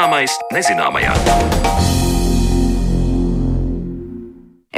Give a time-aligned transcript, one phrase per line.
[0.00, 1.99] Zināmais nezināmajā.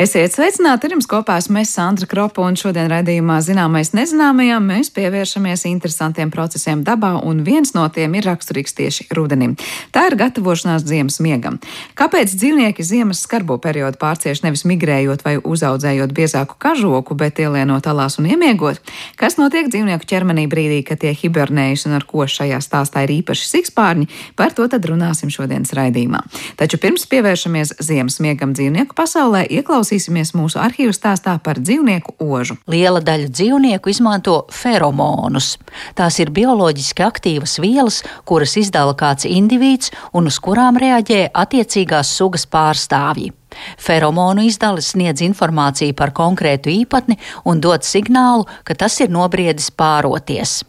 [0.03, 0.89] Esiet sveicināti!
[0.91, 6.81] Jums kopā esmu es Sandra Kropa, un šodien raidījumā Zināmais nezināmajām mēs pievēršamies interesantiem procesiem
[6.83, 9.53] dabā, un viens no tiem ir raksturīgs tieši rudenim.
[9.95, 11.61] Tā ir gatavošanās ziemas miegam.
[11.95, 18.19] Kāpēc dzīvnieki ziemas skarbo periodu pārcieš nevis migrējot vai uzaudzējot biezāku kažoku, bet ielienot alās
[18.19, 18.83] un iemiegot?
[19.21, 23.49] Kas notiek dzīvnieku ķermenī brīdī, kad tie hibernējas un ar ko šajā stāstā ir īpaši
[23.53, 24.11] sikspārņi?
[24.35, 26.25] Par to tad runāsim šodienas raidījumā.
[26.59, 32.57] Taču pirms pievēršamies ziemas miegam dzīvnieku pasaulē, ieklausīsimies ieklausīsimies mūsu arhīvu stāstā par dzīvnieku ožu.
[32.67, 35.59] Liela daļa dzīvnieku izmanto feromonus.
[35.95, 42.47] Tās ir bioloģiski aktīvas vielas, kuras izdala kāds indivīds un uz kurām reaģē attiecīgās sugas
[42.47, 43.33] pārstāvji.
[43.79, 50.63] Feromonu izdale sniedz informāciju par konkrētu īpatni un dod signālu, ka tas ir nobriedis pāroties.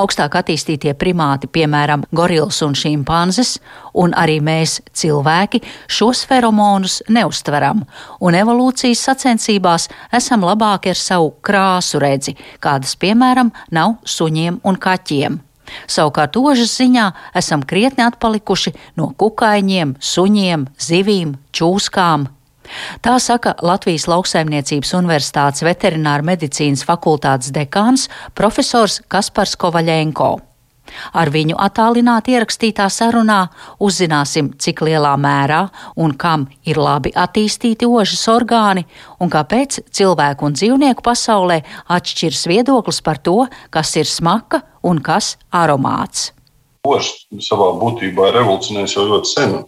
[0.00, 3.56] Augstāk attīstītie primāti, piemēram, gorils un šimpanzes,
[3.94, 7.84] un arī mēs, cilvēki, šos feromonus neustveram,
[8.20, 15.40] un evolūcijas sacensībās esam labāki ar savu krāsu redzi, kādas, piemēram, nav suņiem un kaķiem.
[15.86, 17.06] Savukārt ožas ziņā
[17.38, 22.26] esam krietni atpalikuši no kukaiņiem, suņiem, zivīm, čūskām,
[23.04, 30.36] Tā saka Latvijas Lauksaimniecības Universitātes veterināra medicīnas fakultātes dekāns profesors Kaspars Kovaļenko.
[31.14, 33.40] Ar viņu attālināti ierakstītā sarunā
[33.82, 35.60] uzzināsim, cik lielā mērā
[36.00, 38.86] un kam ir labi attīstīti ožas orgāni
[39.20, 41.60] un kāpēc cilvēku un dzīvnieku pasaulē
[41.96, 43.38] atšķiras viedoklis par to,
[43.70, 46.30] kas ir smaka un kas aromāts.
[46.86, 49.58] Ožs savā būtībā ir revolucionējis jau ļoti sen.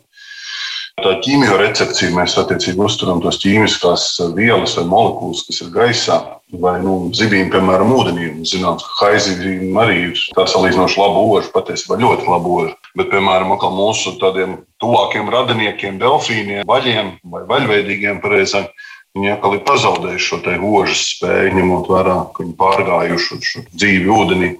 [1.00, 4.04] Tā ķīmijorrecepcija mēs attiecīgi uzturam tos ķīmiskās
[4.36, 6.18] vielas vai molekulas, kas ir gaisā,
[6.60, 8.26] vai nu, zivīm, piemēram, ūdenī.
[8.44, 12.74] Zinām, ka haizivīm arī ir tā salīdzinoši laba oža, patiesībā ļoti laba oža.
[13.00, 18.68] Bet, piemēram, mūsu tādiem tuvākiem radiniekiem, delfīniem, vaļiem vai vaļveidīgiem pareizāk.
[19.16, 24.52] Viņi atkal ir pazaudējuši šo ožas spēju, ņemot vērā, ka viņi pārgājuši šo dzīvi ūdenī.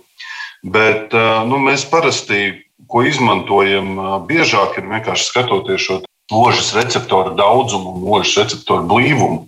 [0.64, 1.12] Bet
[1.48, 3.96] nu, mēs parasti, ko izmantojam
[4.28, 6.00] biežāk, ir vienkārši skatoties šo
[6.32, 9.46] ložas receptoru daudzumu un ložas receptoru blīvumu.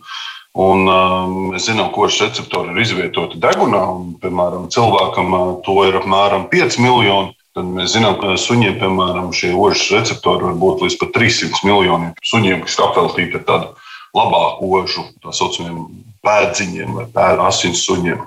[0.54, 3.80] Un, uh, mēs zinām, ka ložas receptori ir izvietoti degunā.
[3.90, 7.34] Un, piemēram, cilvēkam uh, to ir apmēram 5 miljoni.
[7.54, 12.14] Tad mēs zinām, ka suņiem, piemēram, šie ložas receptori var būt līdz pat 300 miljoniem.
[12.26, 13.68] Suņiem, kas apveltīti ar tādu
[14.14, 15.84] labāku ožu, tā saucamiem
[16.24, 18.22] pēdziņiem vai pēdu asins suņiem.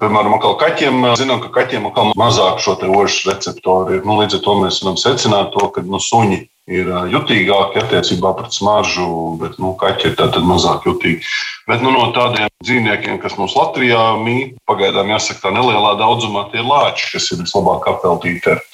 [0.00, 4.00] Piemēram, kaķiem zinām, ka kaķiem ir mazāk šo ožu receptoru.
[4.04, 8.54] Nu, līdz ar to mēs varam secināt, to, ka nu, suņi ir jutīgāki attiecībā pret
[8.56, 9.06] smaržu,
[9.40, 11.26] bet nu, kaķi ir tātad mazāk jutīgi.
[11.68, 16.62] Bet nu, no tādiem dzīvniekiem, kas mums Latvijā mīt, pagaidām jāsaka, tā nelielā daudzumā tie
[16.62, 18.64] ir lāči, kas ir vislabāk apveltīti ar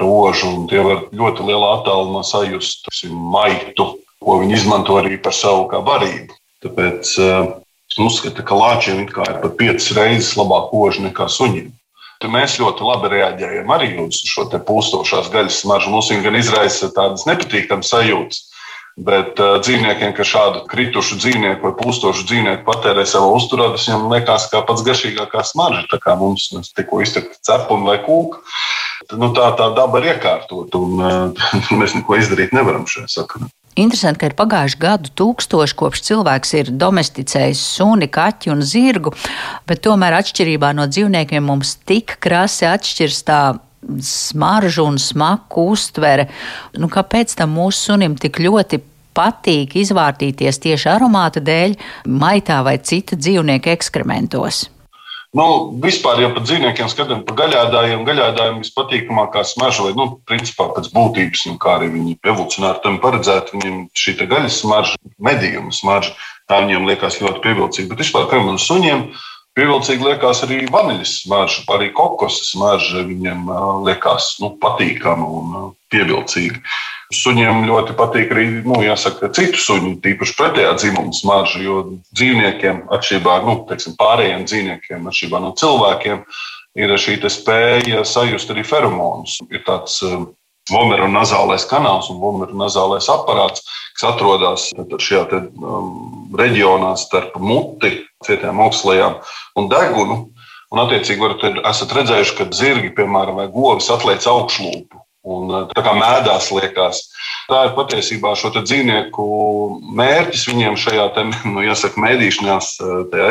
[0.00, 5.68] rožu, un tie var ļoti lielā attālumā sajust maitu, ko viņi izmanto arī par savu
[5.70, 6.36] kā barību.
[6.64, 7.52] Tāpēc uh,
[8.00, 11.68] uzskata, ka lāčiem ir pat piecas reizes labāk koža nekā suņiem.
[12.22, 15.92] Tad mēs ļoti labi reaģējam arī uz šo pūstošās gaļas smaržu.
[15.92, 18.44] Mums viņa gan izraisa tādas nepatīkamas sajūtas.
[18.96, 24.06] Bet uh, dzīvniekiem, kas šādu kritušu dzīvnieku vai pūstošu dzīvnieku patērē savā uzturā, tas viņam
[24.14, 25.84] liekas kā pats garšīgākā smarža.
[25.90, 28.40] Tā kā mums tikko iztekta cepuma vai kūka.
[29.20, 31.46] Nu, tā tā daba ir iekārtota, un uh,
[31.82, 33.52] mēs neko izdarīt nevaram šajā sakarā.
[33.76, 39.12] Interesanti, ka ir pagājuši gadu tūkstoši, kopš cilvēks ir domesticējis suni, kaķi un zirgu,
[39.68, 43.40] bet tomēr atšķirībā no dzīvniekiem mums tik krasi atšķirs tā
[44.02, 46.28] smaržu un smaku uztvere.
[46.80, 48.80] Nu, kāpēc tam mūsu sunim tik ļoti
[49.16, 51.76] patīk izvārtīties tieši aromāta dēļ,
[52.08, 54.66] maitā vai cita dzīvnieka ekskrementos?
[55.36, 55.46] Nu,
[55.84, 58.06] vispār jau par dzīvniekiem skatām, par gaļādājiem.
[58.08, 63.58] Gaļādājiem vispatīkamākā smarža, vai, nu, principā pēc būtības, nu, kā arī viņi evolucionāri tam paredzēti,
[63.58, 64.96] viņiem šī gaļas smarža,
[65.28, 66.14] medījuma smarža,
[66.48, 67.90] tā viņiem liekas ļoti pievilcīga.
[67.92, 69.04] Bet vispār, kā man suņiem,
[69.58, 73.50] pievilcīgi liekas arī vaniļas smarža, arī kokosas smarža viņiem
[73.84, 76.64] liekas nu, patīkama un pievilcīga.
[77.14, 81.76] Suņiem ļoti patīk arī nu, jāsaka, citu suņu, tīpaši pretējā dzimuma smarža, jo
[82.18, 86.24] dzīvniekiem, atšķirībā no nu, pārējiem dzīvniekiem, atšķirībā no cilvēkiem,
[86.82, 89.38] ir šī spēja sajust arī feromonus.
[89.54, 90.32] Ir tāds um,
[90.72, 93.62] vomeru nazālais kanāls un vomeru nazālais aparāts,
[93.94, 99.20] kas atrodas šajā te, um, reģionā starp muti, cietām augslējām
[99.62, 100.24] un degunu.
[100.74, 105.92] Un, attiecīgi, varat, esat redzējuši, ka zirgi, piemēram, vai govis atliec augšlūpu un tā kā
[105.98, 107.02] mēdās liekas.
[107.50, 109.26] Tā ir patiesībā šo dzīvnieku
[109.98, 112.72] mērķis viņiem šajā te, nu, jāsaka, mēdīšanās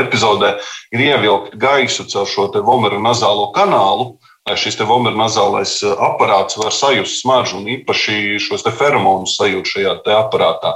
[0.04, 0.56] epizodē
[0.96, 4.16] ir ievilkt gaisu caur šo vomeru nazālo kanālu.
[4.46, 10.76] šis vomeronazālais aparāts var sajust smaržu un īpaši šos feromonus sajūt šajā aparātā.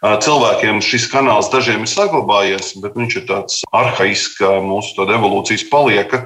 [0.00, 6.22] Cilvēkiem šis kanāls dažiem ir saglabājies, bet viņš ir tāds arhaisks, mūsu evolūcijas palieka.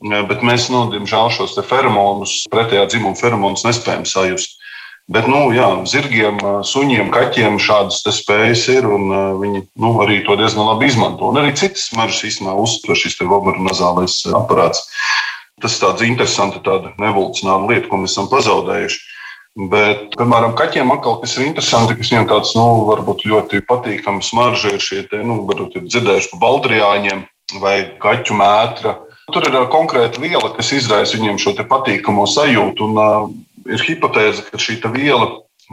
[0.00, 4.56] Bet mēs, nu, diemžēl, šos feromonus, pretējā dzimuma feromonus nespējam sajust.
[5.10, 9.10] Bet, nu, jā, zirgiem, suņiem, kaķiem šādas spējas ir, un
[9.40, 11.32] viņi nu, arī to diezgan labi izmanto.
[11.32, 14.86] Un arī citas smaržas īstenībā uztver šis vomeronazālais aparāts.
[15.60, 19.02] Tas ir tāds interesants, tāda evolūcionāla lieta, ko mēs esam pazaudējuši.
[19.70, 24.76] Bet, piemēram, kaķiem atkal, kas ir interesanti, kas viņiem tāds, nu, varbūt ļoti patīkams smarža
[24.76, 27.24] ir šie, te, nu, varbūt ir dzirdējuši par baldriāņiem
[27.60, 28.94] vai kaķu mētra.
[29.34, 32.88] Tur ir konkrēta viela, kas izraisa viņiem šo patīkamo sajūtu.
[32.88, 33.30] Un, uh,
[33.70, 35.30] ir hipotēze, ka šī viela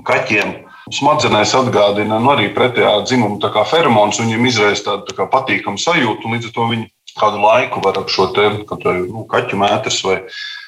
[0.07, 0.53] kaķiem
[0.93, 4.21] smadzenēs atgādina nu, arī pretējā dzimuma feromonus.
[4.21, 6.87] Viņiem izraisa tādu tā patīkamu sajūtu, un līdz ar to viņi
[7.17, 10.17] kādu laiku var ar šo te, nu, kaķu mētru vai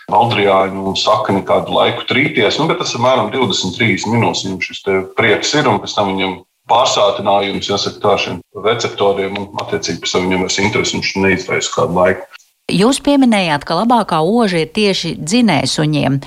[0.09, 4.45] Valdrijāņu sakni kādu laiku trīties, nu, bet tas ir apmēram 20-30 minūtes.
[4.47, 4.81] Viņam šis
[5.17, 6.39] prieks ir, un pēc tam viņam
[6.69, 11.97] pārsātinājums, jāsaka, tā šiem receptoriem, un attiecīgi pēc tam viņam vairs interesi, viņš neizraisa kādu
[11.99, 12.38] laiku.
[12.69, 16.19] Jūs pieminējāt, ka labākā oža ir tieši dzinējsuņiem.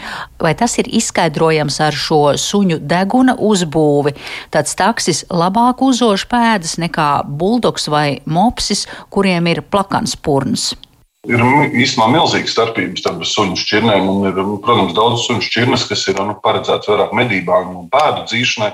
[0.43, 4.17] Vai tas ir izskaidrojams ar šo suņu deguna uzbūvi?
[4.55, 10.73] Tāds taksis labāk uzož pēdas nekā buldogs vai mopsis, kuriem ir plakans purns.
[11.31, 14.09] Ir īstenībā milzīga starpība starp suņu šķirnēm.
[14.27, 18.73] Ir, nu, protams, daudz suņu šķirnes, kas ir nu, paredzētas vairāk medībām un pēdu dzīšanai.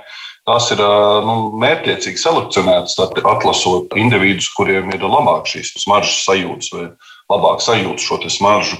[0.49, 0.81] Tās ir
[1.29, 6.87] nu, mērķiecīgi selekcionētas, atlasot individus, kuriem ir labāk šīs smaržas sajūtas vai
[7.33, 8.79] labāk sajūta šo smaržu.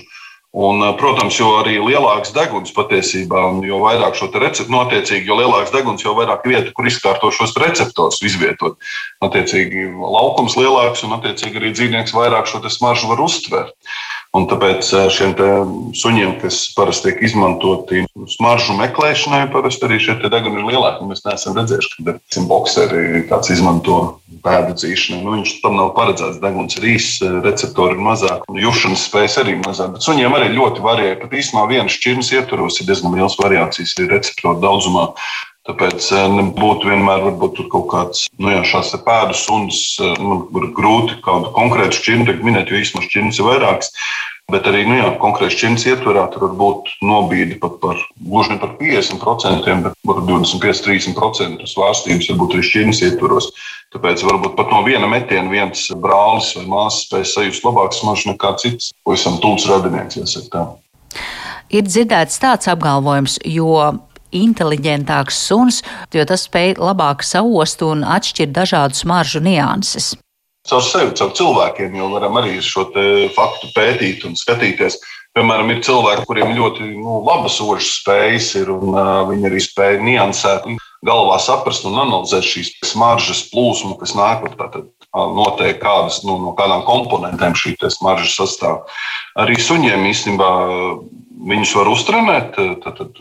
[0.51, 5.37] Un, eh, protams, jo arī lielāks deguns patiesībā, un jo vairāk šo receptu, notiecīgi, jo
[5.37, 8.79] lielāks deguns, jo vairāk vietu, kur izkārto šos receptorus izvietot.
[9.21, 13.77] Attiecīgi, laukums lielāks, un attiecīgi arī dzīvnieks vairāk šo smaržu var uztvert.
[14.39, 15.35] Un tāpēc eh, šiem
[15.99, 18.05] suņiem, kas parasti tiek izmantoti
[18.37, 21.07] smaržu meklēšanai, parasti arī šie deguni ir lielāki.
[21.09, 23.99] Mēs neesam redzējuši, ka ir boxeri, kāds izmanto
[24.45, 25.21] pēdu dzīšanai.
[25.25, 26.41] Nu, viņš tam nav paredzēts.
[26.43, 29.97] Deguns ir īss, receptori ir mazāk, jušanas spējas arī mazāk.
[29.97, 31.21] Bet suņiem arī ļoti varēja.
[31.25, 35.09] Pat īstenībā vienas šķirnes ietvaros ir diezgan liels variācijas arī receptoru daudzumā.
[35.69, 37.27] Tāpēc eh, nebūtu vienmēr
[37.69, 39.83] kaut kāds nu, jā, šāds pēdu suns.
[40.01, 43.93] Eh, man ir grūti kādu konkrētu šķirni minēt, jo īstenībā šķirnes ir vairākas.
[44.49, 48.71] Bet arī nu, konkrēti šķirnes ietverā tur var būt nobīde pat par gluži ne par
[48.79, 53.53] 50%, bet par 25-30% svārstības varbūt arī šķirnes ietveros.
[53.93, 58.57] Tāpēc varbūt pat no viena metiena viens brālis vai māsas spēj sajust labāku smaržu nekā
[58.65, 60.17] cits, pavisam tuvs radinieks.
[60.17, 60.65] Jāsaka,
[61.69, 63.99] ir dzirdēts tāds apgalvojums, jo
[64.35, 65.83] inteliģentāks suns,
[66.15, 70.15] jo tas spēj labāk saost un atšķirt dažādu smaržu nianses.
[70.69, 72.91] Caur sevi, caur cilvēkiem jau varam arī šo
[73.37, 74.99] faktu pētīt un skatīties.
[75.37, 80.01] Piemēram, ir cilvēki, kuriem ļoti nu, labas ožas spējas ir, un uh, viņi arī spēj
[80.03, 80.67] niansēt,
[81.07, 86.83] galvā saprast un analizēt šīs smaržas plūsmu, kas nāk tātad noteikti kādas, nu, no kādām
[86.87, 88.83] komponentēm šī smarža sastāv.
[89.39, 90.51] Arī suņiem īstenībā
[91.47, 93.21] viņus var uztrenēt, tad, tad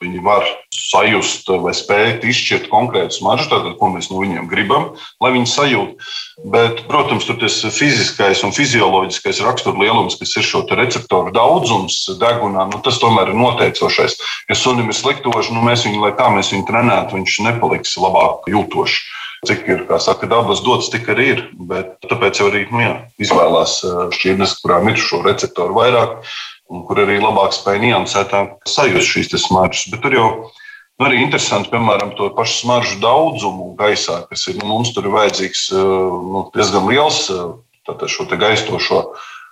[0.00, 4.90] viņi var sajust vai spēt izšķirt konkrētu smaržu, tātad, ko mēs no viņiem gribam,
[5.22, 6.10] lai viņi sajūtu.
[6.54, 12.80] Bet, protams, tur tas fiziskais un fizioloģiskais raksturlielums, kas ir šo receptoru daudzums degunā, nu,
[12.84, 14.16] tas tomēr ir noteicošais.
[14.48, 18.48] Ja sunim ir sliktoši, nu, mēs viņu, lai kā mēs viņu trenētu, viņš nepaliks labāk
[18.50, 19.00] jūtošs.
[19.48, 21.38] Cik ir, kā saka, dabas dots, tik arī ir.
[21.56, 22.90] Bet tāpēc jau arī nu, jā,
[23.24, 23.78] izvēlās
[24.12, 26.18] šķirnes, kurām ir šo receptoru vairāk
[26.70, 29.88] un kur arī labāk spēj niansētāk sajust šīs smaržas.
[29.92, 34.68] Bet tur jau nu, arī interesanti, piemēram, to pašu smaržu daudzumu gaisā, kas ir nu,
[34.70, 37.26] mums tur ir vajadzīgs nu, diezgan liels
[37.90, 39.02] šo gaistošo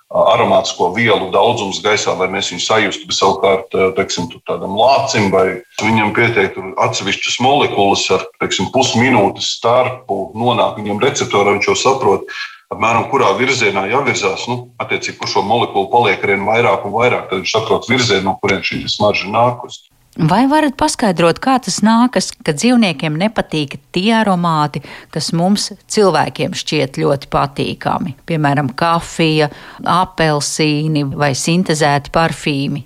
[0.08, 3.08] aromātisko vielu daudzums gaisā, lai mēs viņu sajustu.
[3.10, 10.78] Bet savukārt, teiksim, tādam lācim vai viņam pietiek atsevišķas molekulas ar teiksim, pusminūtes starpu, nonāk
[10.80, 12.38] viņam receptorā, viņš jau saprot.
[12.68, 17.30] Apmēram kurā virzienā jāvirzās, nu, attiecīgi, kur šo molekulu paliek ar vien vairāk un vairāk,
[17.30, 19.86] tad viņš saprot virzienu, no kurienes šī smarža nākusi.
[20.18, 24.82] Vai varat paskaidrot, kā tas nākas, ka dzīvniekiem nepatīk tie aromāti,
[25.14, 28.16] kas mums cilvēkiem šķiet ļoti patīkami?
[28.28, 29.48] Piemēram, kafija,
[29.80, 32.84] apelsīni vai sintēzēti parfīmi.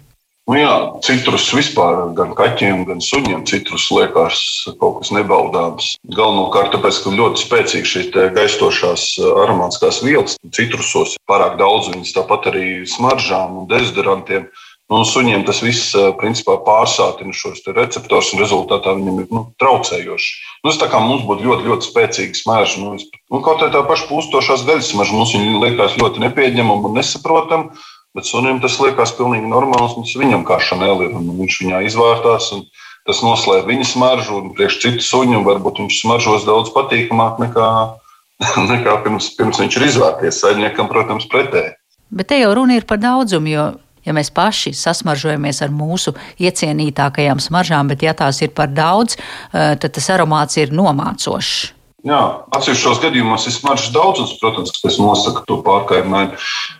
[0.50, 0.72] Nu jā,
[1.06, 4.40] citrus vispār gan kaķiem, gan suņiem citrus liekas
[4.80, 5.92] kaut kas nebaudāms.
[6.16, 12.66] Galvenokārt tāpēc, ka ļoti spēcīgi šīs gaistošās aromātiskās vielas citrusos, pārāk daudz viņas tāpat arī
[12.90, 14.50] smaržām un dezodorantiem.
[14.90, 20.34] Nu, suņiem tas viss principā, pārsātina šos receptorus, un rezultātā viņam ir nu, traucējoši.
[20.58, 22.82] Nu, tas tā kā mums būtu ļoti, ļoti spēcīga smarža.
[22.82, 27.86] Nu, nu, kaut kā tā paša pūstošās gaļas smarža mums liekas ļoti nepieņemama un nesaprotama.
[28.12, 29.96] Bet sunim tas liekas pilnīgi normāls.
[30.20, 32.50] Viņam kā šanēli ir, un viņš viņā izvērtās.
[33.08, 37.68] Tas noslēdz viņa smaržu, un priekš citu suņu varbūt viņš smaržos daudz patīkamāk nekā,
[38.72, 40.42] nekā pirms, pirms viņš ir izvērties.
[40.44, 41.74] Saimniekam, protams, pretēji.
[42.12, 43.66] Bet te jau runa ir par daudzumu, jo
[44.06, 49.74] ja mēs paši sasmaržojamies ar mūsu iecienītākajām smaržām, bet ja tās ir par daudz, eh,
[49.76, 51.72] tad tas aromāts ir nomācošs.
[52.02, 52.18] Jā,
[52.50, 56.22] atsevišķos gadījumos ir smaržas daudzums, protams, kas nosaka to pārkāpumu.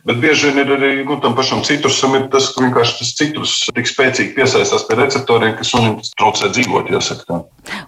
[0.08, 3.52] Bet bieži vien ir arī nu, tam pašam citrusam, ir tas, ka vienkārši tas citrus
[3.70, 6.90] tik spēcīgi piesaistās pie receptoriem, ka sunim traucē dzīvot.
[6.90, 7.38] Jāsaka, tā.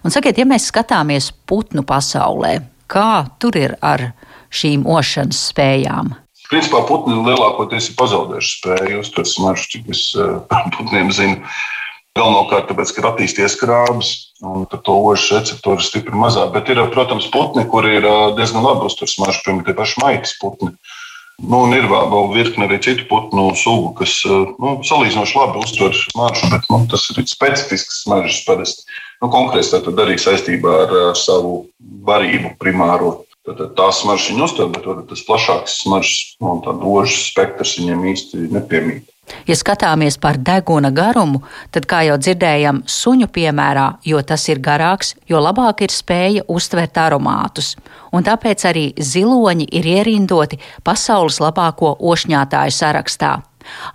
[0.07, 4.13] Un sakiet, ja mēs skatāmies putnu pasaulē, kā tur ir ar
[4.55, 6.15] šīm ošanas spējām?
[6.47, 10.37] Principā putni lielākoties ir pazaudējuši spēju uztvert smaržu, cik es uh,
[10.77, 11.41] putniem zinu.
[12.15, 16.53] Galvenokārt, tāpēc, ka ir attīstījies krāpes, un to ožas receptori ir stipri mazāk.
[16.53, 18.05] Bet ir, protams, putni, kuri ir
[18.37, 20.71] diezgan labi uztver smaržu, piemēram, tie paši maitas putni.
[21.43, 26.69] Nu, ir vēl, virkne arī citu putnu sugu, kas nu, salīdzinoši labi uztver smaržu, bet
[26.71, 28.87] nu, tas ir specifisks smaržas parasti.
[29.19, 31.65] Nu, konkrēti tad arī saistībā ar, ar savu
[32.07, 33.25] varību primāro.
[33.45, 38.47] Tad tā smarža viņa uztver, bet tas plašāks smaržas un tā dožas spektrs viņiem īsti
[38.55, 39.11] nepiemīt.
[39.45, 41.41] Ja skatāmies par deguna garumu,
[41.73, 46.97] tad, kā jau dzirdējām, suņu piemērā, jo tas ir garāks, jo labāk ir spēja uztvert
[47.01, 47.73] aromātus.
[48.13, 53.33] Un tāpēc arī ziloņi ir ierindoti pasaules labāko ošņātāju sarakstā.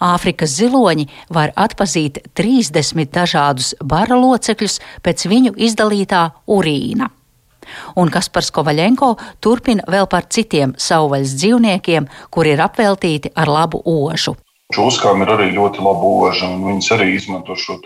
[0.03, 7.11] Āfrikas ziloņi var atpazīt 30 dažādus bara locekļus pēc viņu izdalītā urīna.
[8.03, 14.35] Un Kaspars Kovaļenko turpina vēl par citiem savvaļas dzīvniekiem, kuri ir apveltīti ar labu ožu.
[14.71, 17.81] Čūskām ir arī ļoti laba oža, un viņas arī izmanto šo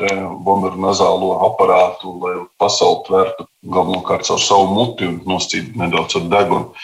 [0.45, 6.75] bombuļu nazālo aparātu, lai pasauli tvērtu galvenokārt caur savu muti un noscītu nedaudz ar degunu.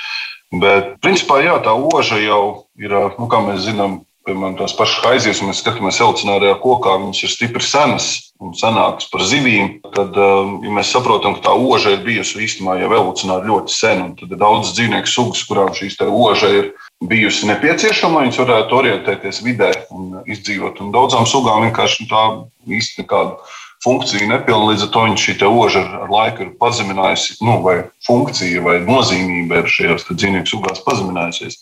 [0.51, 5.43] Bet, principā, jā, tā oža jau ir, nu, kā mēs zinām, piemēram, tās pašas haizies,
[5.43, 8.09] un mēs skatāmies evolucionārajā kokā, viņas ir stipri senas
[8.43, 9.77] un senākas par zivīm.
[9.95, 14.17] Tad, ja mēs saprotam, ka tā oža ir bijusi īstenībā jau evolucionāri ļoti sen, un
[14.19, 19.71] tad ir daudz dzīvnieku sugas, kurām šīs oža ir bijusi nepieciešama, viņas varētu orientēties vidē
[19.95, 20.83] un izdzīvot.
[20.85, 22.25] Un daudzām sugām vienkārši tā
[22.69, 23.39] īsti nekāda
[23.85, 24.71] funkcija nepilna.
[24.71, 29.71] Līdz ar to šī oža ar, laiku ir pazeminājusi, nu, vai funkcija vai nozīmība ir
[29.73, 31.61] šajās dzīvnieku sugās pazeminājusies.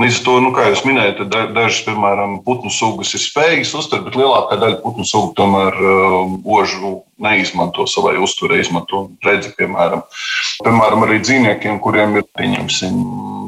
[0.00, 1.24] Līdz ar to, nu, kā jūs minējāt,
[1.56, 6.98] dažas, piemēram, putnu sugas ir spējīgas uztvert, bet lielākā daļa putnu sugu tomēr uh, ožu
[7.22, 10.04] neizmanto savai uztverei, izmanto redzi, piemēram.
[10.64, 13.00] Piemēram, arī dzīvniekiem, kuriem ir, pieņemsim,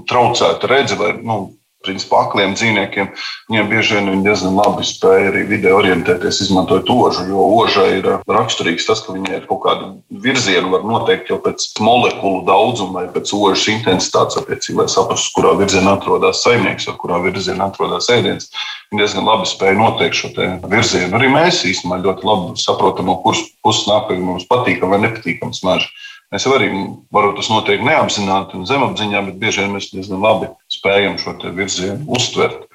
[0.09, 1.43] traucēta redze vai nu,
[1.87, 3.11] principā akliem dzīvniekiem,
[3.51, 7.27] viņiem bieži vien viņi diezgan labi spēja arī vidē orientēties, izmantojot ožu.
[7.31, 9.91] Jo ožai ir raksturīgs tas, ka viņai ir kaut kāda
[10.25, 15.55] virziena, var noteikt jau pēc molekulu daudzuma vai pēc ožas intensitātes, attiecīgi, lai saprastu, kurā
[15.61, 18.51] virzienā atrodas saimnieks vai kurā virzienā atrodas ēdiens.
[18.91, 20.33] Viņi diezgan labi spēja noteikt šo
[20.67, 21.15] virzienu.
[21.15, 25.93] Arī mēs īstenībā ļoti labi saprotam, no kuras puses nāk, mums patīkam vai nepatīkam smarža.
[26.29, 26.69] Mēs arī
[27.15, 32.05] varam tas notiek neapzināti un zemapziņā, bet bieži vien mēs diezgan labi spējam šo virzienu
[32.19, 32.67] uztvert.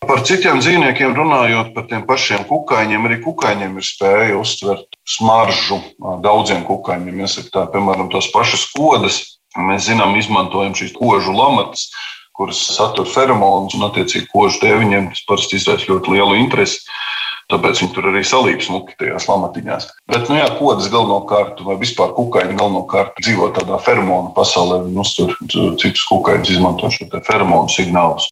[0.00, 5.76] Par citiem dzīvniekiem runājot, par tiem pašiem kukaiņiem, arī kukaiņiem ir spēja uztvert smaržu
[6.24, 7.20] daudziem kukaiņiem.
[7.26, 9.20] Jāsaka, tā, piemēram, tos pašas kodas.
[9.58, 11.90] Mēs zinām, izmantojam šīs kožu lamatas,
[12.38, 16.80] kuras satur feromonus, un attiecīgi kožu dēviņiem tas parasti izraisa ļoti lielu interesi.
[17.50, 19.88] Tāpēc viņi tur arī salīdz smuki tajās lamatiņās.
[20.10, 24.84] Bet, nu, jā, kodas galvenokārt, vai vispār kukaiņi galvenokārt dzīvo tādā feromonu pasaulē.
[24.86, 28.30] Viņi uztur citus kukaiņus, izmanto šo feromonu signālus.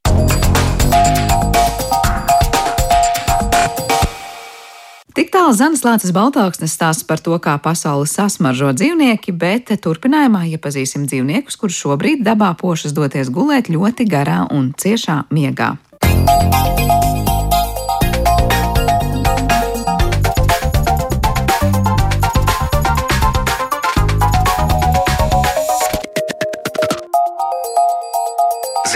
[5.19, 11.09] Tik tālu Zanas Lācis Baltāksnes stāsta par to, kā pasauli sasmaržo dzīvnieki, bet turpinājumā iepazīsim
[11.11, 15.75] dzīvniekus, kurus šobrīd dabā pošas doties gulēt ļoti garā un ciešā miegā.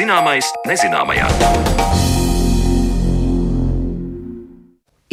[0.03, 1.29] Zināmais nezināmajā.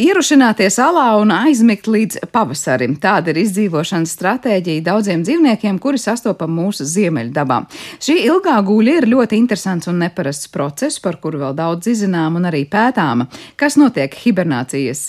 [0.00, 2.94] Ierušināties alā un aizmigt līdz pavasarim.
[3.02, 7.58] Tāda ir izdzīvošanas stratēģija daudziem dzīvniekiem, kuri sastopam mūsu ziemeļdabā.
[8.00, 12.48] Šī ilgā gūļa ir ļoti interesants un neparasts process, par kuru vēl daudz zinām un
[12.48, 13.26] arī pētāma.
[13.60, 15.02] Kas notiek hibernācijas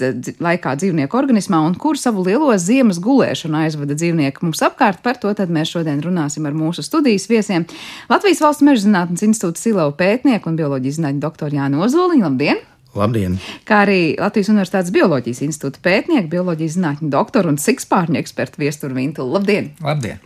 [0.43, 5.31] laikā dzīvnieku organismā un kur savu lielo ziemas gulēšanu aizvada dzīvnieki mums apkārt, par to
[5.31, 7.63] mēs šodien runāsim ar mūsu studijas viesiem.
[8.11, 12.27] Latvijas Valsts meža zinātnes institūta Silau pētnieku un bioloģijas zinātņu doktoru Jānu Ozoliņu.
[12.27, 12.70] Labdien!
[12.97, 13.37] Labdien!
[13.67, 19.31] Kā arī Latvijas Universitātes Bioloģijas institūta pētnieku, bioloģijas zinātņu doktoru un sikspārņu ekspertu viesturu Vintulu.
[19.37, 19.71] Labdien!
[19.83, 20.19] Labdien!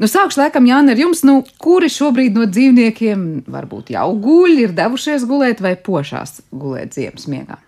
[0.00, 4.72] Nu, sākšu laikam, Jāna, ar jums, nu, kuri šobrīd no dzīvniekiem varbūt jau guļ, ir
[4.74, 7.60] devušies gulēt vai pošās gulēt ziemas miegā?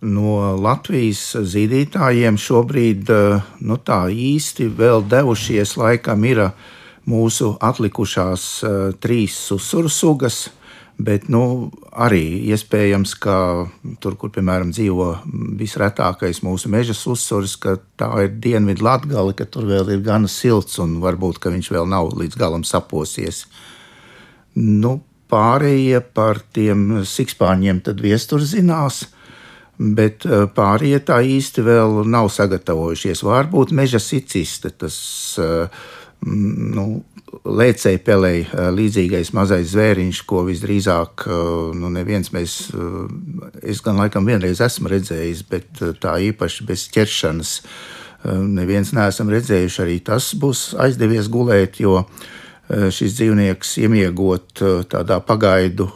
[0.00, 6.46] No Latvijas zīdītājiem šobrīd eh, nu, tā īsti vēl devušies laikam ir
[7.10, 10.44] mūsu atlikušās uh, trīs susuru sugas.
[11.00, 13.34] Bet nu, arī iespējams, ka
[14.02, 15.06] tur, kur piemēram dzīvo
[15.56, 20.80] visretākais mūsu meža uzsvars, ka tā ir dienvidu latgale, ka tur vēl ir gana silts
[20.82, 23.46] un varbūt viņš vēl nav līdz galam saposies.
[24.58, 24.98] Nu,
[25.30, 29.06] pārējie par tiem sikspāņiem tad viestur zinās.
[29.80, 33.22] Bet eh, pārējie tā īsti vēl nav sagatavojušies.
[33.24, 34.98] Varbūt meža siciste, tas
[35.40, 35.86] uh,
[36.26, 41.26] nu, lēcēji pelēji līdzīgais mazais zvēriņš, ko visdrīzāk
[41.78, 42.56] nu, neviens mēs,
[43.62, 47.54] es gan laikam vienreiz esmu redzējis, bet tā īpaši bez ķeršanas
[48.50, 49.80] neviens neesam redzējuši.
[49.84, 52.02] Arī tas būs aizdevies gulēt, jo
[52.70, 55.88] šis dzīvnieks iemiegot tādā pagaidu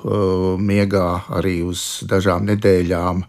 [0.58, 3.26] miegā arī uz dažām nedēļām,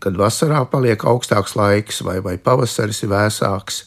[0.00, 3.84] kad vasarā paliek augstāks laiks vai, vai pavasaris ir vēsāks.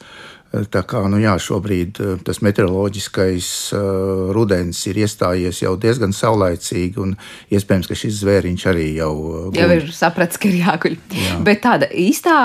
[0.54, 7.00] Tā kā nu jā, šobrīd eh, tas meteoroloģiskais uh, rudens ir iestājies jau diezgan saulaicīgi,
[7.02, 7.16] un
[7.50, 9.14] iespējams, ka šis zvēriņš arī jau,
[9.48, 9.58] guļ.
[9.58, 10.98] jau ir sapratis, ka ir jāguļ.
[11.18, 11.40] Jā.
[11.48, 12.36] Bet tāda īstā,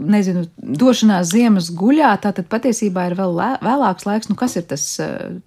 [0.00, 4.32] nezinu, došanās ziemas guļā, tā tad patiesībā ir vēl vēlāks laiks.
[4.32, 4.86] Nu, kas ir tas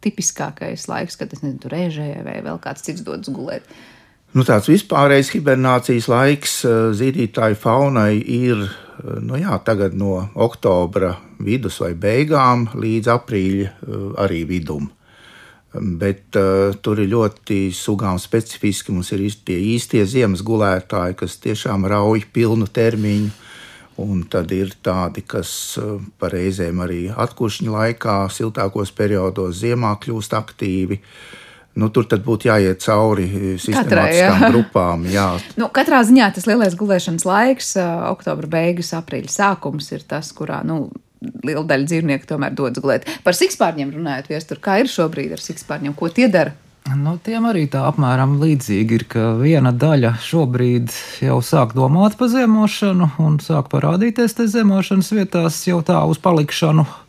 [0.06, 3.66] tipiskākais laiks, kad es nezinu, rēžēju vai vēl kāds cits dodas gulēt?
[4.32, 6.54] Nu, tāds vispārējais hibernācijas laiks
[6.96, 8.62] zīdītāju faunai ir
[9.22, 9.58] nu jā,
[9.94, 14.90] no oktobra vidus vai beigām līdz aprīļa eh, arī vidum.
[15.72, 18.92] Bet uh, tur ir ļoti sugām specifiski.
[18.92, 23.30] Mums ir tie īstie ziemas gulētāji, kas tiešām rauj pilnu termiņu.
[24.04, 25.80] Un tad ir tādi, kas
[26.20, 31.00] reizēm arī atkuršņa laikā, siltākos periodos, ziemā kļūst aktīvi.
[31.00, 31.41] Uh,
[31.80, 33.28] Nu, tur būtu jāiet cauri
[33.62, 34.50] sistemātiskām jā.
[34.52, 35.06] grupām.
[35.12, 35.28] Jā.
[35.60, 37.76] Nu, katrā ziņā tas lielais gulēšanas laiks,
[38.12, 40.84] oktobra beigas, aprīļa sākums ir tas, kurā nu,
[41.46, 43.08] liela daļa dzīvnieku tomēr dodas gulēt.
[43.24, 46.56] Par sikspārņiem runājot, viestur, kā ir šobrīd ar sikspārņiem, ko tie dara?
[46.98, 50.90] Nu, tiem arī tā apmēram līdzīgi ir, ka viena daļa šobrīd
[51.22, 56.88] jau sāk domāt par ziemošanu un sāk parādīties te ziemošanas vietās jau tā uz palikšanu
[56.88, 57.01] Nu,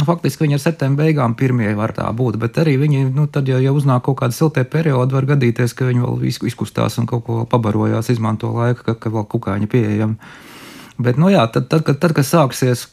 [0.00, 3.58] faktiski viņi ar septembra beigām pirmie var tā būt, bet arī viņi, nu, tad, ja,
[3.60, 7.42] ja uznāk kaut kāda siltie periodi, var gadīties, ka viņi vēl izkustās un kaut ko
[7.48, 10.16] pabarojās, izmanto laiku, ka, ka vēl kukaiņi pieejami.
[11.02, 12.86] Bet, nu jā, tad, tad, kad, tad, kad sāksies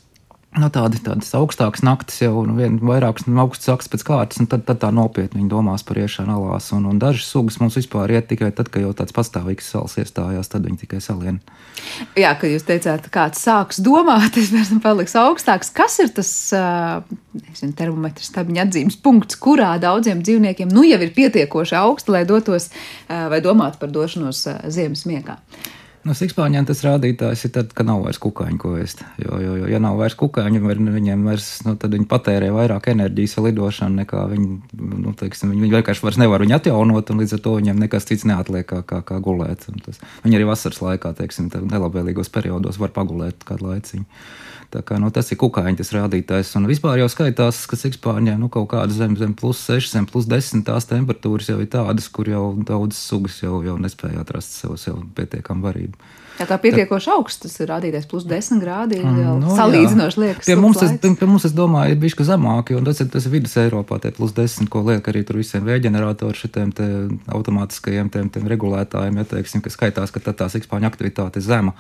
[0.57, 4.49] nu, tādi, tādas augstākas naktis jau nu, vien vairākas nu, augstas sakas pēc kārtas, un
[4.49, 6.71] tad, tad tā nopietni viņi domās par iešanu alās.
[6.75, 10.49] Un, un dažas sugas mums vispār iet tikai tad, kad jau tāds pastāvīgs sals iestājās,
[10.49, 11.39] tad viņi tikai salien.
[12.17, 15.73] Jā, kad jūs teicāt, kāds sāks domāt, tas vairs paliks augstāks.
[15.75, 16.31] Kas ir tas
[17.38, 22.71] nezinu, termometrs, stabiņa atzīmes punkts, kurā daudziem dzīvniekiem nu jau ir pietiekoši augsti, lai dotos
[23.07, 25.38] vai domātu par došanos ziemas miegā?
[26.10, 29.04] No sikspāņiem tas rādītājs ir tad, ka nav vairs kukaiņu, ko ēst.
[29.22, 33.38] Jo, jo, jo ja nav vairs kukaiņu, viņiem vairs, nu, tad viņi patērē vairāk enerģijas
[33.45, 34.50] lidošanu, nekā viņi,
[35.04, 38.10] nu, teiksim, viņi, viņi vienkārši vairs nevar viņu atjaunot, un līdz ar to viņiem nekas
[38.10, 39.67] cits neatliek kā, kā, kā gulēt.
[39.86, 44.10] Tas, viņi arī vasaras laikā, teiksim, nelabvēlīgos periodos var pagulēt kādu laiciņu.
[44.69, 46.51] Tā kā, nu, tas ir kukaiņa tas rādītājs.
[46.60, 50.27] Un vispār jau skaitās, ka sikspārņiem nu, kaut kāda zem, zem plus 6, zem plus
[50.29, 54.75] 10 tās temperatūras jau ir tādas, kur jau daudzas sugas jau, jau nespēja atrast sev,
[54.77, 55.97] sev pietiekamu varību.
[56.39, 59.02] Tā kā pietiekoši augsts, tas ir rādīties plus 10 grādi.
[59.04, 60.47] Mm, no, salīdzinoši liekas.
[60.47, 63.34] Pie mums, es, pie mums, es domāju, ir bišķi zemāki, un tas ir, tas ir
[63.34, 66.88] vidus Eiropā, tie plus 10, ko liek arī tur visiem vējģeneratoru šitiem te
[67.36, 71.75] automātiskajiem tiem, tiem regulētājiem, ja teiksim, ka skaitās, ka tā sikspāņa aktivitāte ir zema.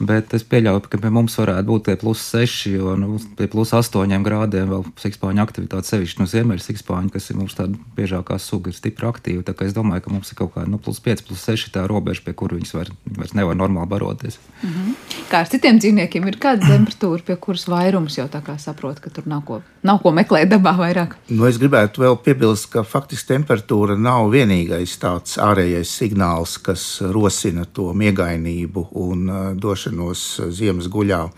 [0.00, 3.74] Bet es pieļauju, ka pie mums varētu būt tie plus 6, jo nu, pie plus
[3.76, 8.72] 8 grādiem vēl sikspāņa aktivitāte sevišķi no ziemeļa sikspāņa, kas ir mums tāda biežākā suga,
[8.72, 9.44] ir stipri aktīva.
[9.44, 11.84] Tā kā es domāju, ka mums ir kaut kāda nu, plus 5, plus 6 tā
[11.90, 14.38] robeža, pie kur viņas var, vairs nevar normāli baroties.
[14.62, 14.94] Mm -hmm.
[15.30, 19.10] Kā ar citiem dzīvniekiem, ir kāda temperatūra, pie kuras vairums jau tā kā saprot, ka
[19.10, 21.14] tur nav ko, nav ko meklēt dabā vairāk?
[21.28, 27.64] Nu, es gribētu vēl piebilst, ka faktiski temperatūra nav vienīgais tāds ārējais signāls, kas rosina
[27.64, 31.28] to miegainību un uh, došanos ziemas guļā.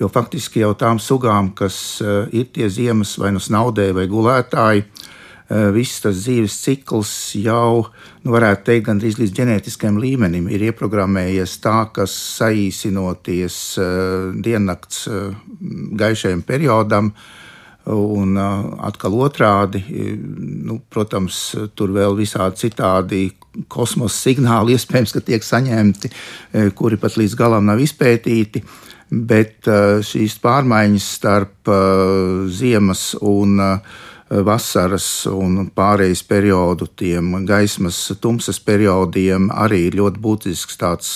[0.00, 4.80] Jo faktiski jau tām sugām, kas uh, ir tie ziemas vai nu snaudē vai gulētāji,
[4.80, 5.13] uh,
[5.48, 7.84] viss tas dzīves cikls jau,
[8.24, 15.34] nu, varētu teikt, gandrīz līdz ģenētiskajam līmenim ir ieprogrammējies tā, ka saīsinoties uh, diennakts uh,
[16.00, 17.12] gaišajam periodam,
[17.92, 19.82] un uh, atkal otrādi,
[20.64, 21.42] nu, protams,
[21.76, 23.26] tur vēl visādi citādi
[23.68, 26.12] kosmosa signāli iespējams, ka tiek saņemti,
[26.78, 28.64] kuri pat līdz galam nav izpētīti.
[29.14, 29.68] bet
[30.08, 31.68] šīs pārmaiņas starp
[32.50, 33.60] ziemas un
[34.42, 41.10] vasaras un pārejas periodu, tiem gaismas tumsas periodiem arī ir ļoti būtisks tāds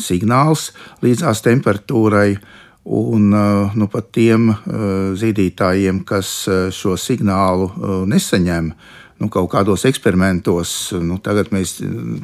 [0.00, 0.70] signāls
[1.04, 2.38] līdzās temperatūrai.
[2.90, 4.48] Un nu, pat tiem
[5.20, 6.30] zīdītājiem, kas
[6.74, 7.68] šo signālu
[8.08, 8.70] nesaņem,
[9.20, 10.72] nu, kaut kādos eksperimentos,
[11.04, 11.76] nu, tagad mēs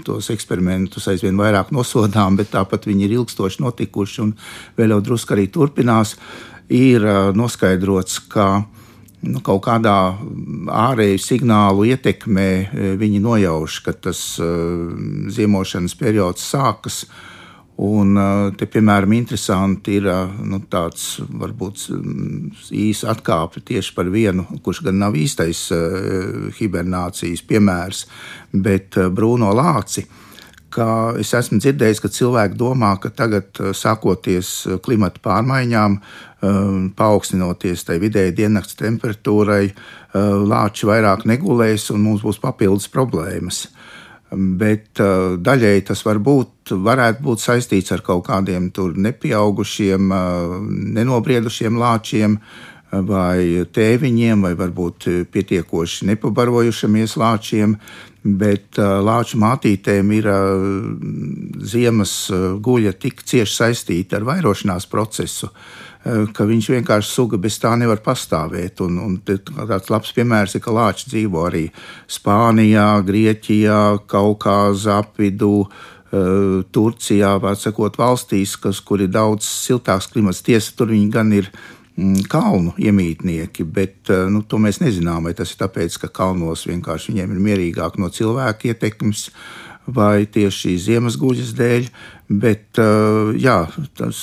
[0.07, 4.33] tos eksperimentus aizvien vairāk nosodām, bet tāpat viņi ir ilgstoši notikuši un
[4.81, 6.17] vēl jau drusku arī turpinās,
[6.73, 7.05] ir
[7.37, 8.49] noskaidrots, ka
[9.25, 9.97] nu, kaut kādā
[10.73, 12.51] ārēju signālu ietekmē
[13.01, 14.21] viņi nojauš, ka tas
[15.37, 17.05] ziemošanas periods sākas.
[17.77, 18.17] Un
[18.57, 20.07] te, piemēram, interesanti ir
[20.49, 21.83] nu, tāds varbūt
[22.73, 25.67] īsa atkāpe tieši par vienu, kurš gan nav īstais
[26.57, 28.07] hibernācijas piemērs,
[28.53, 30.07] bet Bruno Lāci.
[31.21, 36.01] Es esmu dzirdējis, ka cilvēki domā, ka tagad, sākoties klimata pārmaiņām,
[36.41, 39.71] paaugstinoties tai vidēji diennakts temperatūrai,
[40.15, 43.65] lāči vairāk negulēs un mums būs papildus problēmas
[44.31, 50.57] bet uh, daļēji tas var būt, varētu būt saistīts ar kaut kādiem nepieaugušiem, uh,
[50.99, 52.41] nenobriedušiem lāčiem.
[52.87, 57.75] Vai tēviņiem, vai varbūt pietiekoši nepabarojušamies lāčiem,
[58.23, 60.29] bet uh, lāču mātītēm ir
[61.67, 62.13] ziemas
[62.63, 67.99] guļa tik cieši saistīta ar vairošanās procesu, uh, ka viņš vienkārši suga bez tā nevar
[68.05, 68.81] pastāvēt.
[68.85, 71.67] Un, un tāds labs piemērs ir, ka lāči dzīvo arī
[72.07, 75.67] Spānijā, Grieķijā, Kaukāzā, apvidū.
[76.17, 81.49] Eh, Turcijā, sakot, valstīs, kas, kur ir daudz siltāks klimats, tiesa tur viņi gan ir
[81.97, 86.63] mm, kalnu iemītnieki, bet eh, nu, to mēs nezinām, vai tas ir tāpēc, ka kalnos
[86.71, 89.27] vienkārši viņiem ir mierīgāk no cilvēku ietekmes,
[89.87, 91.89] vai tieši ziemas guļas dēļ.
[92.27, 92.75] Bet
[93.39, 93.57] jā,
[93.95, 94.21] tas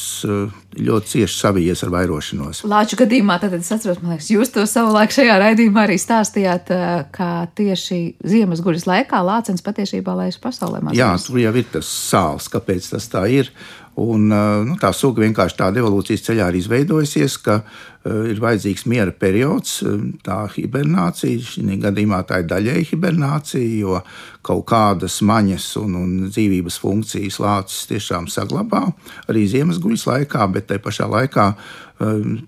[0.75, 2.65] ļoti cieši savijies ar vairošanos.
[2.67, 6.73] Lāču gadījumā, tad es atceros, man liekas, jūs to savulaik šajā raidījumā arī stāstījāt,
[7.15, 10.83] ka tieši ziemas guļas laikā lācens patiesībā laiž pasaulē.
[10.83, 10.99] Mazlies.
[10.99, 13.53] Jā, tur jau ir tas sāls, kāpēc tas tā ir.
[14.01, 14.29] Un,
[14.65, 19.77] nu, tā suga vienkārši tāda evolūcijas ceļā ir izveidojusies, ka uh, ir vajadzīgs miera periods,
[20.25, 21.43] tā hibernācija.
[21.53, 24.01] Šī gadījumā tā ir daļēji hibernācija, jo
[24.43, 28.83] kaut kādas maņas un, un dzīvības funkcijas lācis tiešām saglabā
[29.31, 31.47] arī ziemas guļas laikā, bet tajā pašā laikā,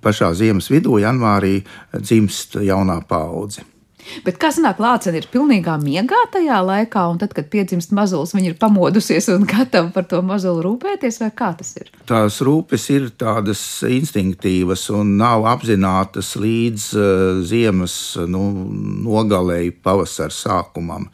[0.03, 1.60] pašā ziemas vidū, janvārī,
[1.95, 3.63] dzimst jaunā paudze.
[4.25, 8.51] Bet kā sanāk, lācene ir pilnīgā miegā tajā laikā, un tad, kad piedzimst mazulis, viņa
[8.51, 11.91] ir pamodusies un gatava par to mazuli rūpēties, vai kā tas ir?
[12.09, 17.07] Tās rūpes ir tādas instinktīvas un nav apzinātas līdz uh,
[17.45, 17.97] ziemas
[18.29, 18.45] nu,
[19.05, 21.09] nogalēji pavasara sākumam.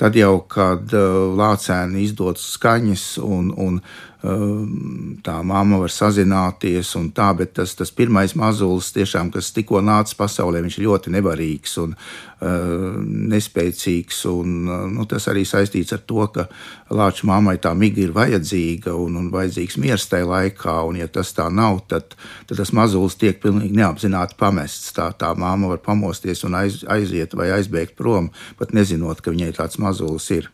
[0.00, 7.10] Tad jau, kad uh, lācēni izdod skaņas un, un Ehm, tā mamma var sazināties un
[7.12, 11.74] tā, bet tas, tas pirmais mazulis, tiešām, kas tikko nācis pasaulē, viņš ir ļoti nevarīgs
[11.82, 12.94] un uh,
[13.34, 14.22] nespēcīgs.
[14.30, 16.46] Un, uh, nu, tas arī saistīts ar to, ka
[16.88, 21.34] lāča mammai tā miga ir vajadzīga un, un vajadzīgs miers tajā laikā, un ja tas
[21.36, 22.16] tā nav, tad,
[22.48, 24.94] tad tas mazulis tiek pilnīgi neapzināti pamests.
[24.96, 29.52] Tā, tā mamma var pamosties un aiz, aiziet vai aizbēgt prom, pat nezinot, ka viņai
[29.60, 30.48] tāds mazulis ir.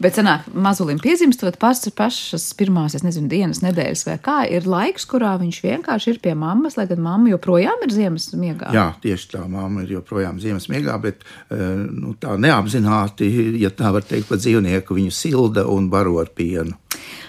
[0.00, 5.04] Bet, sanāk, mazulim piedzimstot, pats pašas pirmās, es nezinu, dienas, nedēļas vai kā, ir laiks,
[5.08, 8.72] kurā viņš vienkārši ir pie mammas, lai gan mamma joprojām ir ziemas miegā.
[8.76, 11.60] Jā, tieši tā, mamma ir joprojām ziemas miegā, bet eh,
[11.92, 13.28] nu, tā neapzināti,
[13.60, 16.76] ja tā var teikt, pa dzīvnieku viņu silda un baro ar pienu.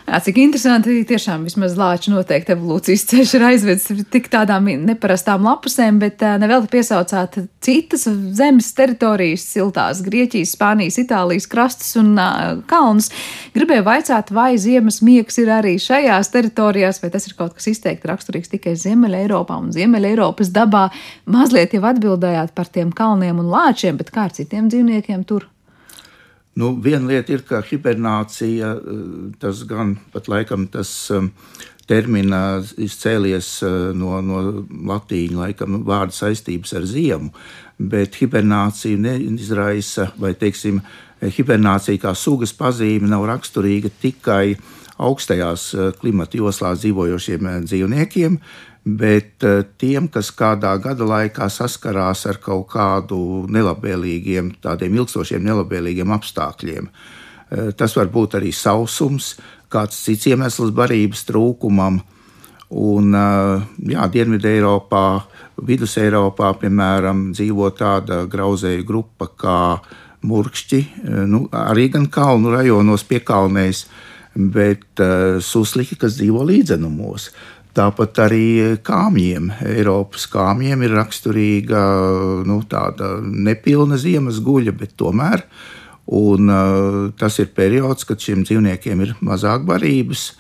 [0.08, 0.94] Jā, cik interesanti.
[1.04, 7.36] Tiešām vismaz lāča noteikti evolūcijas ceļš ir aizvedis tik tādām neparastām lapusēm, bet nevēl piesaucāt
[7.60, 8.06] citas
[8.38, 13.12] zemes teritorijas, siltās Grieķijas, Spānijas, Itālijas krastus un uh, kalnus.
[13.58, 18.08] Gribēju vaicāt, vai ziemas miegs ir arī šajās teritorijās, vai tas ir kaut kas izteikti
[18.08, 20.88] raksturīgs tikai Ziemeļa Eiropā un Ziemeļa Eiropas dabā.
[21.28, 25.50] Mazliet jau atbildējāt par tiem kalniem un lāčiem, bet kā ar citiem dzīvniekiem tur?
[26.58, 29.02] Nu, viena lieta ir, ka hibernācija, eh,
[29.38, 31.28] tas gan pat laikam tas eh,
[32.82, 34.40] izcēlies eh, no, no
[34.90, 37.30] latīņu laikam vārdu saistības ar ziemu,
[37.78, 40.82] bet hibernācija neizraisa, vai teiksim,
[41.22, 44.58] hibernācija kā sugas pazīme nav raksturīga tikai
[44.98, 45.70] augstajās
[46.02, 48.40] klimata joslās dzīvojošiem dzīvniekiem,
[48.88, 53.20] bet eh, tiem, kas kādā gada laikā saskarās ar kaut kādu
[53.52, 56.88] nelabvēlīgiem, tādiem ilgstošiem nelabvēlīgiem apstākļiem.
[56.88, 59.36] Eh, tas var būt arī sausums,
[59.74, 62.00] kāds cits iemesls barības trūkumam.
[62.70, 65.24] Un, eh, jā, Dienvidē Eiropā,
[65.58, 69.82] Vidus Eiropā, piemēram, dzīvo tāda grauzēju grupa kā
[70.22, 70.86] murkšķi,
[71.28, 73.86] nu, arī gan kalnu rajonos piekalnēs,
[74.36, 75.02] bet
[75.42, 77.30] susliki, kas dzīvo līdzenumos.
[77.78, 78.46] Tāpat arī
[78.82, 79.52] kāmjiem.
[79.70, 81.82] Eiropas kāmjiem ir raksturīga
[82.48, 85.44] nu, tāda nepilna ziemas guļa, bet tomēr.
[86.18, 90.32] Un, uh, tas ir periods, kad šiem dzīvniekiem ir mazāk barības.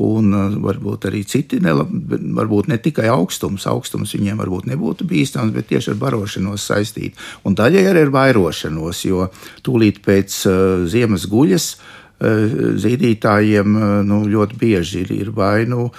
[0.00, 5.52] Un uh, varbūt arī citi, ne, varbūt ne tikai augstums, augstums viņiem varbūt nebūtu bīstams,
[5.54, 7.14] bet tieši ar barošanos saistīti.
[7.46, 9.28] Un daļai arī ar vairošanos, jo
[9.66, 15.90] tūlīt pēc uh, ziemas guļas uh, zīdītājiem uh, nu, ļoti bieži ir, ir vai nu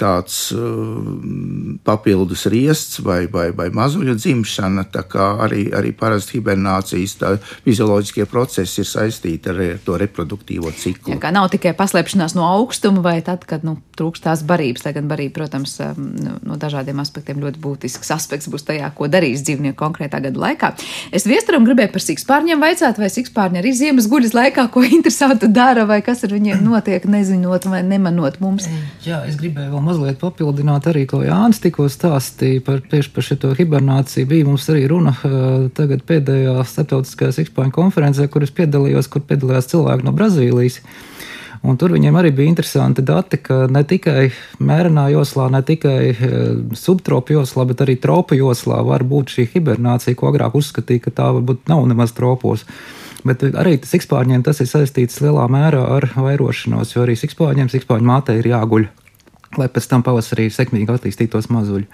[0.00, 0.36] tāds
[1.84, 4.86] papildus riests vai, vai, vai mazuļu dzimšana.
[5.46, 7.16] Arī, arī parasti hibernācijas
[7.64, 11.18] fizioloģiskie procesi ir saistīti ar to reproduktīvo ciklu.
[11.20, 14.86] Kā nav tikai paslēpšanās no augstuma vai tad, kad nu, trūkst tās barības.
[14.86, 19.44] Lai gan barība, protams, no nu, dažādiem aspektiem ļoti būtisks aspekts būs tajā, ko darīs
[19.46, 20.72] dzīvnieki konkrētā gada laikā.
[21.14, 25.86] Es viesturam gribēju par sikspārņiem vaicāt, vai sikspārņi arī ziemas guļas laikā ko interesantu dara,
[25.88, 28.68] vai kas ar viņiem notiek, nezinot vai nemanot mums.
[29.06, 33.24] Jā, es gribēju gribēju vēl mazliet papildināt arī, ko Jānis tikko stāstīja par tieši par
[33.24, 34.26] šo hibernāciju.
[34.26, 35.14] Bija mums arī runa
[35.74, 40.80] tagad pēdējā starptautiskajā ekspāņu konferencē, kur es piedalījos, kur piedalījās cilvēki no Brazīlijas.
[41.66, 44.28] Un tur viņiem arī bija interesanti dati, ka ne tikai
[44.60, 46.14] mērenā joslā, ne tikai
[46.76, 51.32] subtropu joslā, bet arī tropu joslā var būt šī hibernācija, ko agrāk uzskatīja, ka tā
[51.38, 52.62] varbūt nav nemaz tropos.
[53.26, 58.38] Bet arī sikspārņiem tas ir saistīts lielā mērā ar vairošanos, jo arī sikspārņiem, sikspārņu mātei
[58.38, 58.86] ir jāguļ
[59.60, 61.88] lai pēc tam pavasarī sekmīgi attīstītos mazuļi.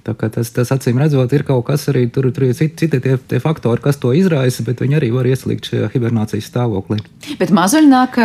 [0.00, 3.40] Tas, tas acīm redzot, ir kaut kas arī tur, tur ir citi, citi tie, tie
[3.42, 7.02] faktori, kas to izraisa, bet viņi arī var ieslīgt šajā hibernācijas stāvoklī.
[7.38, 8.16] Bet mazuļi nāk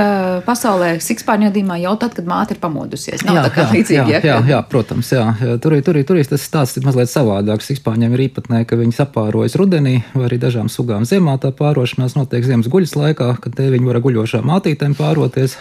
[0.48, 3.26] pasaulē sikspārņodījumā jau tad, kad māte ir pamodusies.
[3.28, 4.16] Nav jā, tā kā līdzīgi.
[4.16, 5.26] Jā, jā, jā, protams, jā.
[5.64, 7.68] Tur, tur, tur tas stāsts ir mazliet savādāks.
[7.74, 12.48] Sikspārņiem ir īpatnē, ka viņi sapārojas rudenī, vai arī dažām sugām ziemā tā pārošanās notiek
[12.48, 15.60] ziemas guļas laikā, kad te viņi var guļošām mātītēm pāroties.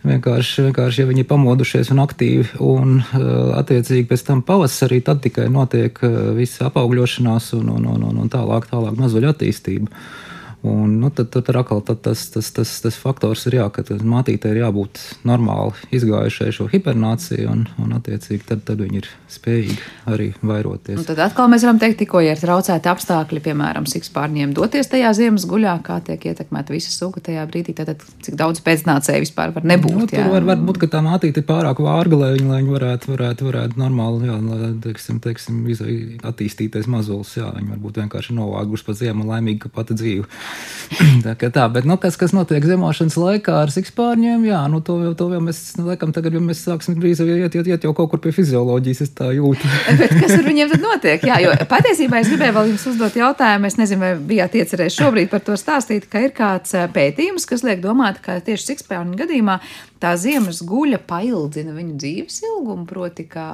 [0.00, 5.20] Vienkārši, vienkārši, ja viņi ir pamodušies un aktīvi, un uh, attiecīgi pēc tam pavasarī, tad
[5.26, 9.92] tikai notiek uh, visa apaugļošanās un, un, un, un, tālāk, tālāk mazuļu attīstība.
[10.60, 14.50] Un, nu, tad, tad atkal tad tas, tas, tas, tas faktors ir, jā, ka mātītei
[14.52, 19.78] ir jābūt normāli izgājušai šo hibernāciju, un, un attiecīgi tad, tad viņi ir spējīgi
[20.12, 20.98] arī vairoties.
[21.00, 25.14] Un tad atkal mēs varam teikt, tikko ja ir traucēti apstākļi, piemēram, sikspārņiem doties tajā
[25.16, 29.64] ziemas guļā, kā tiek ietekmēta visa suga tajā brīdī, tad cik daudz pēcnācēju vispār var
[29.64, 29.96] nebūt.
[29.96, 32.76] Nu, tur var, var būt, ka tā mātīte ir pārāk vārga, lai viņi, lai viņi
[32.76, 35.64] varētu, varētu, varētu normāli, jā, lai, teiksim, teiksim,
[36.28, 40.28] attīstīties mazulis, jā, viņi varbūt vienkārši novāguši pa ziemu laimīgi, ka pati dzīve.
[41.24, 44.96] tā kā tā, bet, nu, kas, kas notiek zemošanas laikā ar sikspārņiem, jā, nu, to,
[45.18, 48.10] to jau mēs, nu, laikam, tagad jau mēs sāksim drīz iet, iet, iet jau kaut
[48.12, 49.70] kur pie fizioloģijas, es tā jūtu.
[50.00, 51.26] bet kas ar viņiem tad notiek?
[51.30, 55.30] Jā, jo patiesībā es gribēju vēl jums uzdot jautājumu, es nezinu, vai bijāt iecerējuši šobrīd
[55.30, 59.60] par to stāstīt, ka ir kāds pētījums, kas liek domāt, ka tieši sikspārņu gadījumā
[60.00, 63.48] tā ziemas guļa paildzina viņu dzīves ilgumu, proti, kā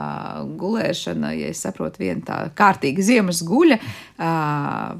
[0.59, 3.81] gulēšana, ja es saprotu, viena tā kārtīga ziemas guļa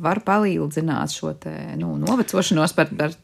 [0.03, 3.15] var paildzināt šo te, nu, novecošanos par, par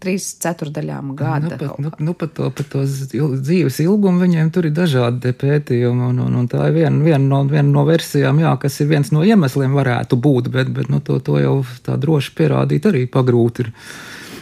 [0.00, 1.56] trīs ceturdaļām gada.
[1.56, 6.06] Nu, pat, nu, nu, pat to, pat to dzīves ilgumu viņiem tur ir dažādi pētījumi,
[6.10, 9.12] un, un, un tā ir viena, viena, no, viena no versijām, jā, kas ir viens
[9.14, 13.66] no iemesliem varētu būt, bet, bet nu, to, to jau tā droši pierādīt arī pagrūti
[13.66, 13.74] ir.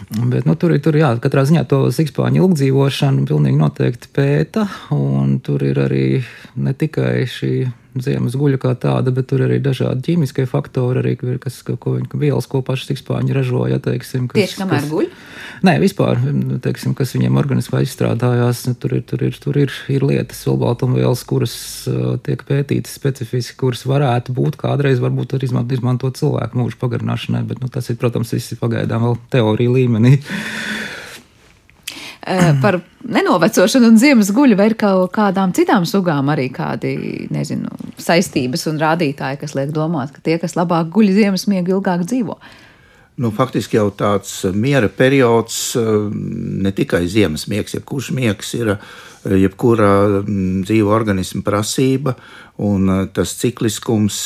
[0.08, 4.64] Bet, nu, tur ir, tur, jā, katrā ziņā to sikspāņu ilgdzīvošanu pilnīgi noteikti pēta,
[4.96, 6.06] un tur ir arī
[6.56, 7.52] ne tikai šī
[7.96, 12.48] ziemas guļa kā tāda, bet tur arī dažādi ķīmiskie faktori, arī, kas, ko, viņi vielas,
[12.50, 13.80] ko paši sikspāņi ražoja.
[13.84, 15.08] Teiksim, kas, Tieši kamēr kas, guļ?
[15.66, 16.20] Nē, vispār,
[16.62, 21.24] teiksim, kas viņiem organismā izstrādājās, nu, tur ir, tur ir, tur ir, ir lietas, olbaltumvielas,
[21.28, 21.56] kuras
[21.90, 27.42] uh, tiek pētītas specifiski, kuras varētu būt kādreiz varbūt arī izmantot, izmantot cilvēku mūžu pagarināšanai,
[27.48, 30.18] bet nu, tas ir, protams, viss pagaidām vēl teorija līmenī.
[32.28, 32.76] Eh, par
[33.08, 36.92] nenovecošanu un ziemas guļu, vai ir kaut kādām citām sugām arī kādi,
[37.32, 42.04] nezinu, saistības un rādītāji, kas liek domāt, ka tie, kas labāk guļ ziemas miegu, ilgāk
[42.04, 42.36] dzīvo.
[43.18, 45.88] Nu, faktiski jau tāds miera periods, eh,
[46.66, 48.78] ne tikai ziemas miegs, jebkurš miegs ir eh,
[49.46, 52.12] jebkura mm, dzīva organisma prasība,
[52.58, 54.16] un tas cikliskums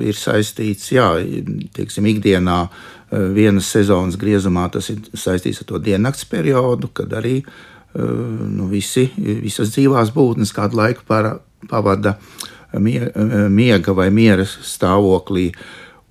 [0.00, 1.10] ir saistīts, jā,
[1.76, 7.38] teiksim, ikdienā Eh, vienas sezonas griezumā tas ir saistīts ar to diennakts periodu, kad arī
[7.38, 11.36] eh, nu, visi, visas dzīvās būtnes kādu laiku para,
[11.70, 12.16] pavada
[12.76, 15.50] miega vai miera stāvoklī.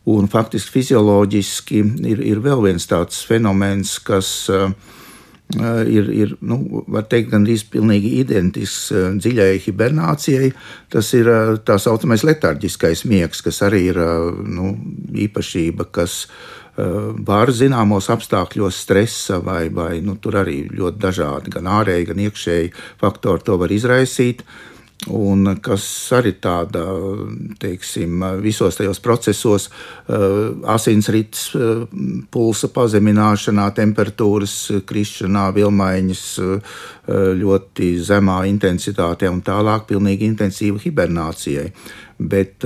[0.10, 4.29] Un faktiski fizioloģiski ir, ir vēl viens tāds fenomens, kas
[5.53, 10.51] ir, ir nu, var teikt, gandrīz pilnīgi identisks dziļai hibernācijai.
[10.93, 11.29] Tas ir
[11.65, 14.01] tā saucamais letarģiskais miegs, kas arī ir
[14.45, 14.75] nu,
[15.25, 16.25] īpašība, kas
[16.75, 22.71] var zināmos apstākļos stresa vai, vai nu, tur arī ļoti dažādi, gan ārēji, gan iekšēji
[23.01, 24.43] faktori to var izraisīt.
[25.11, 25.83] Un kas
[26.15, 26.81] arī tāda,
[27.59, 29.67] teiksim, visos tajos procesos,
[30.71, 31.49] asinsrites,
[32.31, 34.55] pulsa pazemināšanā, temperatūras
[34.88, 36.23] krišanā, vilmaiņas
[37.43, 41.67] ļoti zemā intensitātē un tālāk pilnīgi intensīva hibernācijai.
[42.17, 42.65] Bet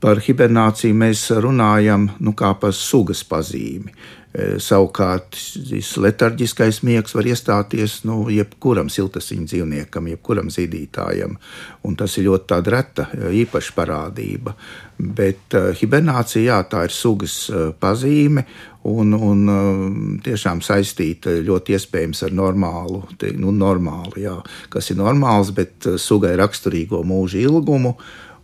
[0.00, 3.92] par hibernāciju mēs runājam nu, kā par sugas pazīmi.
[4.30, 11.34] E, savukārt šis letarģiskais miegs var iestāties nu, jebkuram siltasiņu dzīvniekam, jebkuram zīdītājam.
[11.82, 14.54] Un tas ir ļoti reta, e, īpaša parādība.
[15.00, 17.34] Bet uh, hibernācija, jā, tā ir sugas
[17.80, 18.42] pazīme
[18.84, 24.34] un, un tiešām saistīta ļoti iespējams ar normālu, te, nu, normālu, jā,
[24.68, 27.94] kas ir normāls, bet sugai raksturīgo mūža ilgumu.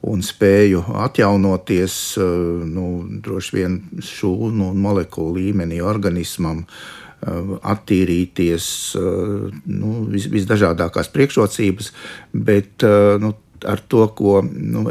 [0.07, 2.27] Un spēju atjaunoties eh,
[2.69, 2.87] nu,
[3.25, 6.63] droši vien šūnu un molekulu līmenī organismam.
[6.63, 8.69] Eh, attīrīties,
[9.01, 11.91] eh, nu, vis, visdažādākās priekšrocības,
[12.33, 12.87] bet
[13.23, 13.33] nu,
[13.67, 14.85] ar to, ko nu,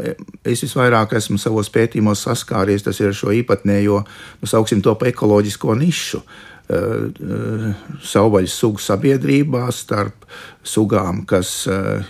[0.44, 4.02] es visvairāk esmu savos pētījumos saskāries, tas ir šo īpatnējo,
[4.42, 6.20] nu, sauksim to par ekoloģisko nišu.
[6.20, 10.26] Uh, savvaļas sugu sabiedrībā starp
[10.66, 12.02] sugām, kas eh,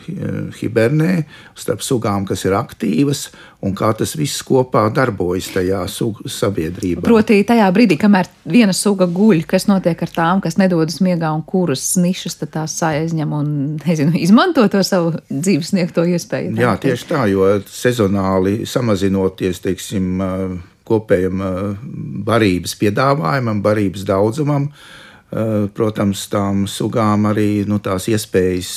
[0.60, 1.24] hibernē,
[1.58, 3.26] starp sugām, kas ir aktīvas,
[3.66, 7.04] un kā tas viss kopā darbojas tajā sabiedrībā.
[7.06, 11.44] Proti, tajā brīdī, kamēr viena suga guļ, kas notiek ar tām, kas nedodas miegā un
[11.46, 13.50] kuras nišas tās aizņem un
[13.82, 16.56] nezinu, izmanto to savu dzīves sniegto iespēju.
[16.60, 20.24] Jā, tieši tā, jo sezonāli samazinoties, teiksim,
[20.86, 21.42] kopējam
[22.26, 24.70] barības piedāvājumam, barības daudzumam.
[25.76, 28.70] Protams, tām sugām arī nu, tās iespējas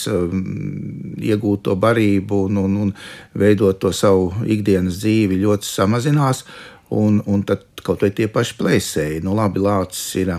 [1.22, 2.94] iegūt to barību un, un, un
[3.38, 6.42] veidot to savu ikdienas dzīvi ļoti samazinās.
[6.90, 10.34] Un, un tad kaut vai tie paši plēsēji, nu labi, lācis ir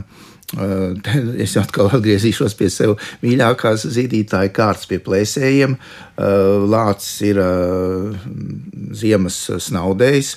[1.44, 5.76] Es atkal atgriezīšos pie sevis mīļākās zīdītāja kārtas, pie plēsējiem.
[6.70, 7.38] Lācis ir
[8.98, 10.34] ziemas snaudējs,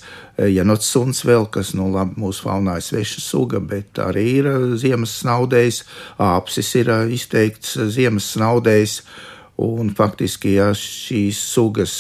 [0.54, 4.50] janots suns vēl, kas nu, labi, mūsu faunā ir sveša suga, bet arī ir
[4.80, 5.84] ziemas snaudējs.
[6.22, 9.02] Āpsis ir izteikts ziemas snaudējs.
[9.64, 11.94] Un faktiski, ja šīs sugas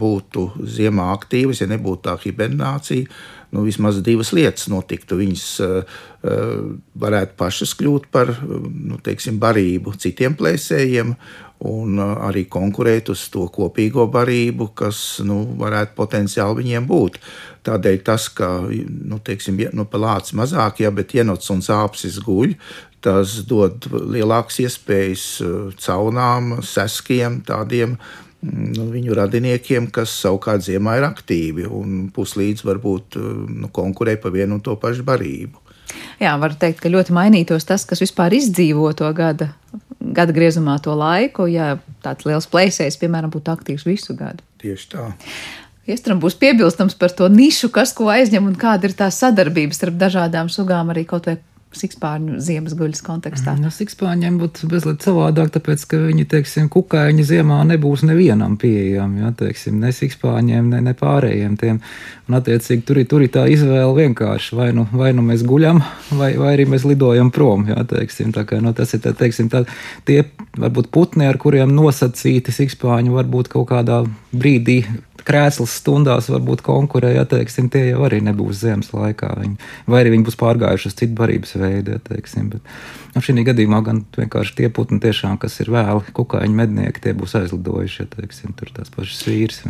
[0.00, 3.10] būtu ziemā aktīvas, ja nebūtu tā hibernācija,
[3.52, 5.18] nu, vismaz divas lietas notiktu.
[5.20, 5.98] Viņas uh,
[6.98, 11.14] varētu pašas kļūt par nu, teiksim, barību citiem plēsējiem
[11.66, 17.16] un uh, arī konkurēt uz to kopīgo barību, kas nu, varētu potenciāli viņiem būt.
[17.64, 22.52] Tādēļ tas, ka nu, teiksim, nu, pelāts mazāk, ja, bet ienots un sāpes guļ,
[23.00, 25.26] tas dod lielākas iespējas
[25.80, 27.96] caunām, seskiem, tādiem
[28.46, 33.30] nu, viņu radiniekiem, kas savukārt ziemā ir aktīvi un puslīdz varbūt eh,
[33.62, 35.62] nu, konkurē par vienu un to pašu barību.
[36.22, 39.50] Jā, var teikt, ka ļoti mainītos tas, kas vispār izdzīvo to gada,
[40.00, 44.44] gada griezumā to laiku, ja tāds liels plēsējs, piemēram, būtu aktīvs visu gadu.
[44.62, 45.10] Tieši tā.
[45.86, 50.00] Iestram būs piebilstams par to nišu, kas ko aizņem un kāda ir tā sadarbība starp
[50.00, 51.36] dažādām sugām, arī kaut vai
[51.76, 53.54] sikspārņu ziemas guļas kontekstā?
[53.60, 59.32] No sikspārņiem būtu mazliet savādāk, tāpēc, ka viņi, teiksim, kukaiņi ziemā nebūs nevienam pieejami, ja,
[59.36, 61.80] teiksim, ne sikspārņiem, ne, ne pārējiem tiem.
[62.26, 65.82] Un, attiecīgi, tur ir, tur ir tā izvēle vienkārši, vai nu, vai nu mēs guļam,
[66.18, 69.52] vai, vai arī mēs lidojam prom, ja, teiksim, tā kā, nu, tas ir, tā, teiksim,
[69.52, 69.64] tā,
[70.08, 70.24] tie
[70.58, 74.02] varbūt putni, ar kuriem nosacīti sikspārņi varbūt kaut kādā
[74.34, 74.82] brīdī
[75.26, 79.32] krēsls stundās varbūt konkurē, ja teiksim, tie jau arī nebūs ziemas laikā.
[79.40, 79.56] Viņi,
[79.90, 82.50] vai arī viņi būs pārgājuši uz citu barības veidu, ja teiksim.
[82.52, 82.76] Bet,
[83.14, 87.34] nu, šī gadījumā gan vienkārši tie putni, tiešām, kas ir vēli kukaiņu mednieki, tie būs
[87.40, 89.62] aizlidojuši, ja teiksim, tur tās pašas vīrs.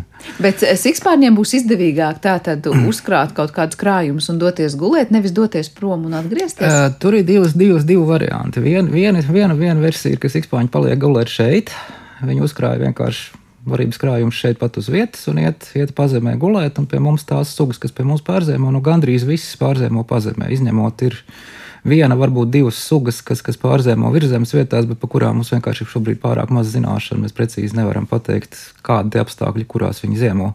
[0.42, 5.72] Bet sikspārņiem būs izdevīgāk tā tad uzkrāt kaut kādus krājumus un doties gulēt, nevis doties
[5.72, 6.68] prom un atgriezties?
[6.68, 8.60] Uh, tur ir divas, divas, divi varianti.
[8.64, 11.72] Vien, viena, viena, viena versija ir, ka sikspārņi paliek gulēt šeit.
[12.26, 16.78] Viņi uzkrāja vienkārši varības krājums šeit pat uz vietas un iet, iet pazemē gulēt.
[16.90, 20.48] Pie mums tās sugas, kas pie mums pārzēmo, nu gandrīz visas pārzēmo pazemē.
[20.54, 21.18] Izņemot ir
[21.86, 25.92] viena, varbūt divas sugas, kas, kas pārzēmo virzemes vietās, bet par kurām mums vienkārši ir
[25.92, 27.26] šobrīd pārāk maz zināšanu.
[27.26, 30.52] Mēs precīzi nevaram pateikt, kādi apstākļi, kurās viņi ziemo.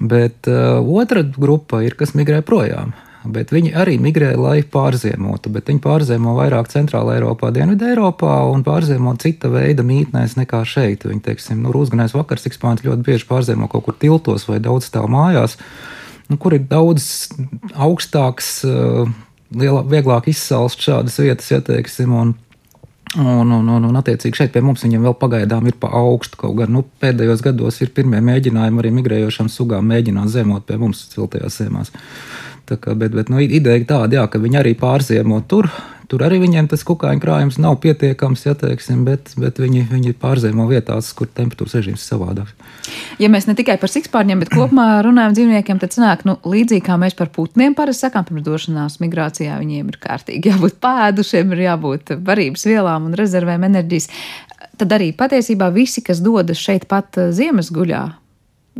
[0.00, 2.94] Bet uh, otra grupa ir, kas migrē projām
[3.24, 5.52] bet viņi arī migrē, lai pārziemotu.
[5.52, 11.04] Bet viņi pārziemo vairāk Centrālā Eiropā, Dienvidē Eiropā un pārziemo cita veida mītnēs nekā šeit.
[11.08, 15.10] Viņi, teiksim, nu, Rūsganais vakars ekspānti ļoti bieži pārziemo kaut kur tiltos vai daudz stāv
[15.12, 15.58] mājās,
[16.30, 17.30] nu, kur ir daudz
[17.74, 19.10] augstāks, eh,
[19.56, 22.14] lielā, vieglāk izsalst šādas vietas, ja teiksim.
[22.14, 22.38] Un,
[23.18, 26.38] Un, un, un, un, attiecīgi, šeit pie mums viņam vēl pagaidām ir pa augstu.
[26.38, 31.00] Kaut gan nu, pēdējos gados ir pirmie mēģinājumi arī migrējošām sugām mēģināt zemot pie mums
[31.10, 31.90] ciltajās zemēs.
[32.70, 35.70] Kā, bet bet nu, ideja tāda, jā, ka viņi arī pārziemo tur.
[36.10, 40.64] Tur arī viņiem tas kukaiņu krājums nav pietiekams, ja teiksim, bet, bet viņi, viņi pārziemo
[40.66, 42.56] vietās, kur temperatūras režīms ir savādāks.
[43.22, 46.98] Ja mēs ne tikai par sikspārņiem, bet kopumā runājam dzīvniekiem, tad sanāk, nu, līdzīgi kā
[46.98, 52.16] mēs par putniem parasti sakām, pirms došanās migrācijā viņiem ir kārtīgi jābūt pēdušiem, ir jābūt
[52.26, 54.10] varības vielām un rezervēm enerģijas.
[54.82, 58.02] Tad arī patiesībā visi, kas dodas šeit pat ziemas guļā,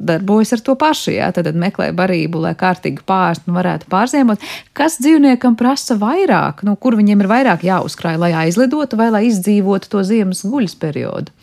[0.00, 1.12] darbojas ar to pašu.
[1.14, 4.42] Jā, tad meklē barību, lai kārtīgi pārst un varētu pārziemot.
[4.76, 9.92] Kas dzīvniekam prasa vairāk, nu, kur viņiem ir vairāk jāuzkrāj, lai aizlidotu vai lai izdzīvotu
[9.92, 11.34] to ziemas guļas periodu?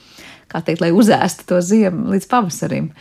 [0.48, 2.92] Kā teikt, lai uzēstu to ziemu līdz pavasarim?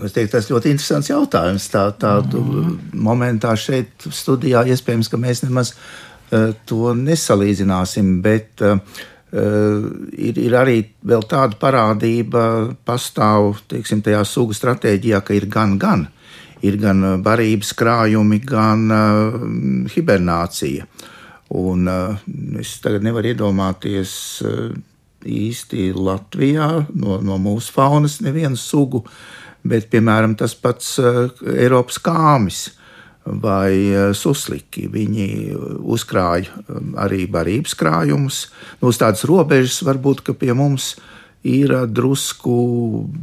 [0.00, 1.66] Es teiktu, tas ļoti interesants jautājums.
[1.72, 2.76] Tā, tādu mm.
[3.06, 8.78] momentā šeit studijā iespējams, ka mēs nemaz uh, to nesalīdzināsim, bet Uh,
[9.32, 12.42] ir, ir arī tāda parādība,
[12.86, 16.08] pastāv teiksim, tajā sugu stratēģijā, ka ir gan, gan.
[16.66, 19.36] Ir gan barības krājumi, gan uh,
[19.94, 20.84] hibernācija.
[21.56, 22.18] Un, uh,
[22.60, 24.12] es tagad nevaru iedomāties
[24.44, 24.74] uh,
[25.24, 29.02] īsti Latvijā no, no mūsu faunas nevienu sugu,
[29.64, 32.66] bet, piemēram, tas pats uh, Eiropas kāmis
[33.24, 34.88] vai eh, susliki.
[34.90, 35.28] Viņi
[35.80, 38.48] uzkrāja eh, arī barības krājumus.
[38.80, 40.94] Nu, uz tādas robežas varbūt pie mums
[41.44, 42.56] ir eh, drusku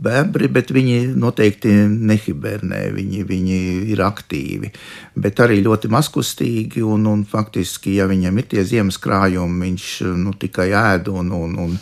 [0.05, 3.61] bebri, bet viņi noteikti nehibernē, viņi, viņi
[3.93, 4.71] ir aktīvi,
[5.17, 6.85] bet arī ļoti mazkustīgi.
[6.85, 11.57] Un, un faktiski, ja viņam ir tie ziemas krājumi, viņš nu, tikai ēd un, un,
[11.65, 11.79] un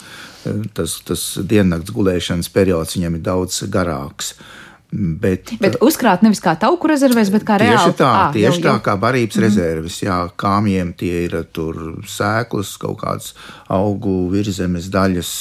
[0.78, 4.36] tas, tas diennakts gulēšanas periods viņam ir daudz garāks.
[4.36, 4.65] Uh,
[4.96, 7.76] Bet, bet uzkrāt nevis kā tauku rezervēs, bet kā reāli.
[7.76, 9.44] Tieši tā, à, tieši jau, tā kā barības mm.
[9.44, 9.98] rezerves.
[10.06, 13.34] Jā, kāmjiem tie ir tur sēklas, kaut kādas
[13.74, 15.34] augu virzemes daļas,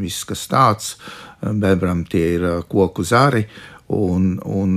[0.00, 0.94] viss kas tāds.
[1.40, 3.44] Bebram tie ir koku zari.
[3.90, 4.76] Un, un,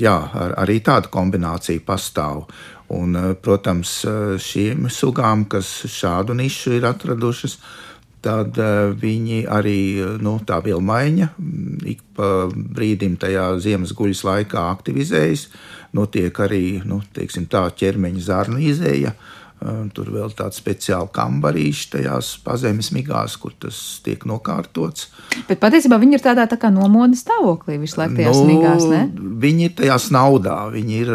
[0.00, 2.46] jā, ar, arī tāda kombinācija pastāv.
[2.94, 4.00] Un, protams,
[4.40, 7.93] šīm sugām, kas šādu nišu ir atradušas, uh,
[8.24, 9.78] tad uh, viņi arī
[10.24, 15.48] nu, tā vilmaiņa mm, ik pa brīdim tajā ziemas guļas laikā aktivizējas.
[15.94, 19.14] Notiek arī nu, tā ķermeņa zarnu izēja.
[19.62, 25.06] Uh, tur vēl tāds speciāls kambarīšs tajās pazemes migās, kur tas tiek nokārtots.
[25.48, 29.00] Bet patiesībā viņi ir tādā tā kā nomodas stāvoklī visu laiku tajās nu, migās, ne?
[29.44, 30.58] Viņi ir tajā naudā.
[30.74, 31.12] Viņi ir,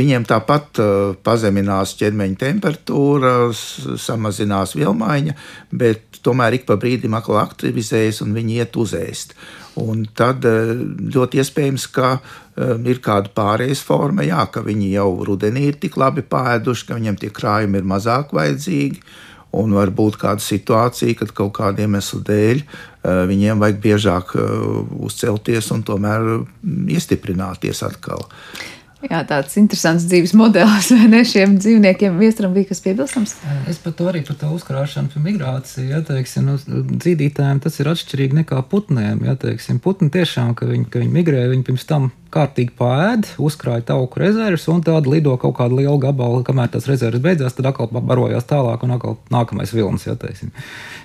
[0.00, 0.80] viņiem tāpat
[1.22, 5.36] pazeminās ķermeņa temperatūra, samazinās vilmaiņa,
[5.84, 9.36] bet tomēr ik pa brīdim atkal aktivizējas un viņi iet uzēst.
[9.80, 10.72] Un tad eh,
[11.14, 15.98] ļoti iespējams, ka eh, ir kāda pārējais forma, jā, ka viņi jau rudenī ir tik
[15.98, 19.02] labi pēduši, ka viņiem tie krājumi ir mazāk vajadzīgi.
[19.54, 24.36] Un var būt kāda situācija, kad kaut kādiem iemeslu dēļ eh, viņiem vajag biežāk
[25.06, 28.26] uzcelties un tomēr mm, iestiprināties atkal.
[29.04, 32.16] Jā, tāds interesants dzīves modelis, ne šiem dzīvniekiem.
[32.20, 33.34] Viestram bija kas piebilstams?
[33.70, 35.86] Es par to arī par to uzkrāšanu, par migrāciju.
[35.90, 36.56] Ja, teiksim, nu,
[36.94, 39.24] dzīvītājiem tas ir atšķirīgi nekā putniem.
[39.28, 43.84] Ja, teiksim, putni tiešām, ka viņi, ka viņi migrē, viņi pirms tam kārtīgi pāēd, uzkrāja
[43.92, 47.92] tauku rezerves un tad lido kaut kādu lielu gabalu, kamēr tās rezerves beidzās, tad atkal
[47.94, 50.08] barojās tālāk un atkal nākamais vilnis.
[50.08, 50.16] Ja.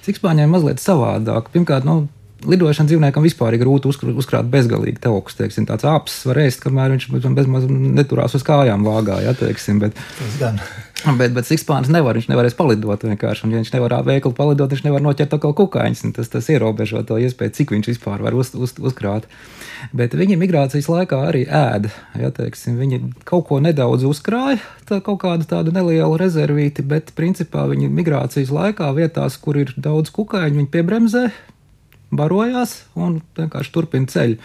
[0.08, 1.52] Sikspāņiem mazliet savādāk.
[1.54, 2.08] Pirmkārt, nu,
[2.48, 5.38] lidošana dzīvniekam vispār ir grūti uzkrāt bezgalīgi taukus.
[5.40, 9.20] Teiksim, tāds apelsīns var ēst, kamēr viņš bezmaz neturās uz kājām vāgā.
[9.26, 9.98] Ja, teiksim, bet,
[11.20, 13.46] bet, bet sikspānis nevar, viņš nevarēs palidot vienkārši.
[13.46, 16.06] Un, ja viņš nevar veikli palidot, viņš nevar noķert atkal kukaiņus.
[16.16, 19.28] Tas, tas ierobežo to iespēju, cik viņš vispār var uz, uz, uzkrāt.
[19.96, 21.92] Bet viņi migrācijas laikā arī ēda.
[22.20, 24.60] Ja, teiksim, viņi kaut ko nedaudz uzkrāja,
[24.90, 30.12] tā kaut kādu tādu nelielu rezervīti, bet principā viņi migrācijas laikā vietās, kur ir daudz
[30.16, 31.30] kukaiņu, viņi piebremzē
[32.12, 34.38] barojās un vienkārši turpina ceļu.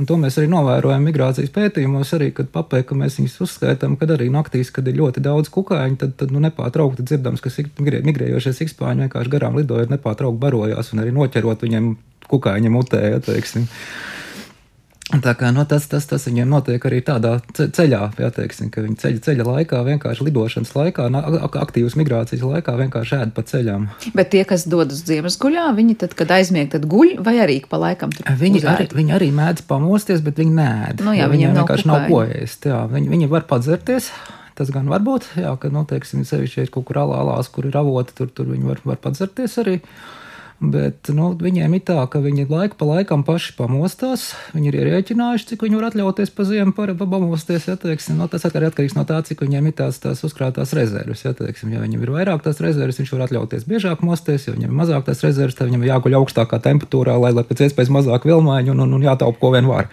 [0.00, 4.14] Un to mēs arī novērojam migrācijas pētījumos, arī, kad papēkam, ka mēs viņus uzskaitām, kad
[4.14, 7.52] arī naktīs, kad ir ļoti daudz kukaiņu, tad, tad nu, nepārtraukti dzirdams, ka
[7.82, 11.90] migrē, migrējošie sikspāņi vienkārši garām lidojot, nepārtraukti barojās un arī noķerot viņiem
[12.32, 13.02] kukaiņa mutē.
[13.12, 13.68] Ja, teiksim.
[15.10, 18.98] Tā kā, nu, tas, tas, tas viņiem notiek arī tādā ceļā, jā, teiksim, ka viņi
[19.02, 21.08] ceļa, ceļa laikā, vienkārši lidošanas laikā,
[21.58, 23.88] aktīvas migrācijas laikā vienkārši ēd pa ceļām.
[24.14, 27.80] Bet tie, kas dodas ziemas guļā, viņi tad, kad aizmieg, tad guļ vai arī pa
[27.82, 28.70] laikam tur viņi uzēd?
[28.76, 31.02] arī, viņi arī mēdz pamosties, bet viņi nēd.
[31.02, 32.70] Nu, jā, viņiem, viņiem vienkārši nav ko ēst.
[32.94, 34.12] Viņi, viņi var padzerties.
[34.60, 38.14] Tas gan var būt, jā, ka, nu, teiksim, sevišķi kaut kur alālās, kur ir avoti,
[38.18, 39.78] tur, tur viņi var, var padzerties arī.
[39.80, 40.19] Uh,
[40.60, 44.26] Bet nu, viņiem ir tā, ka viņi laiku pa laikam paši pamostās.
[44.52, 47.64] Viņi ir ierēķinājuši, cik viņi var atļauties pa ziemu pamosties.
[47.70, 51.24] Ja, teiksim, no, tas arī atkarīgs no tā, cik viņiem ir tās, tās uzkrātās rezerves.
[51.24, 54.44] Ja, teiksim, ja viņam ir vairāk tās rezerves, viņš var atļauties biežāk mosties.
[54.50, 57.64] Ja viņam ir mazāk tās rezerves, tad viņam ir jāguļ augstākā temperatūrā, lai, lai pēc
[57.70, 59.88] iespējas mazāk vilmaiņu un, un, un jātaupa, ko vien var.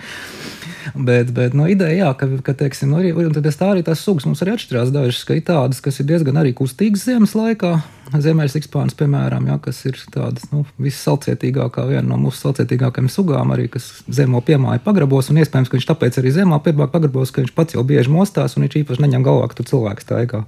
[0.95, 3.11] Bet, bet no ideja, jā, ka, ka teiksim, nu, arī,
[3.43, 4.93] tā arī tās sugas mums arī atšķirās.
[4.95, 7.77] Dažas ir tādas, kas ir diezgan arī kustīgas ziemas laikā.
[8.07, 13.67] Ziemeļs ikspāns, piemēram, jā, kas ir tādas nu, vissalcietīgākā, viena no mūsu salcietīgākajām sugām, arī
[13.73, 15.31] kas zemo piemāja pagrabos.
[15.33, 18.79] Iespējams, ka viņš tāpēc arī zemā pagrabos, ka viņš pats jau bieži mostās un viņš
[18.83, 20.43] īpaši neņem galvā, ka tur cilvēks staigā.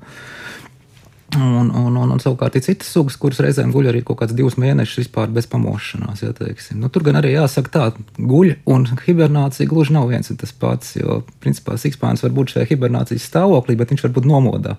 [1.38, 4.55] Un, un, un, un savukārt ir citas sugas, kuras reizēm guļ arī kaut kāds divus
[4.57, 6.23] mēnešus vispār bez pamošanās.
[6.25, 6.80] Ja, teiksim.
[6.82, 7.84] nu, tur gan arī jāsaka tā,
[8.17, 12.71] guļ un hibernācija gluži nav viens un tas pats, jo principā sikspāns var būt šajā
[12.71, 14.73] hibernācijas stāvoklī, bet viņš var būt nomodā.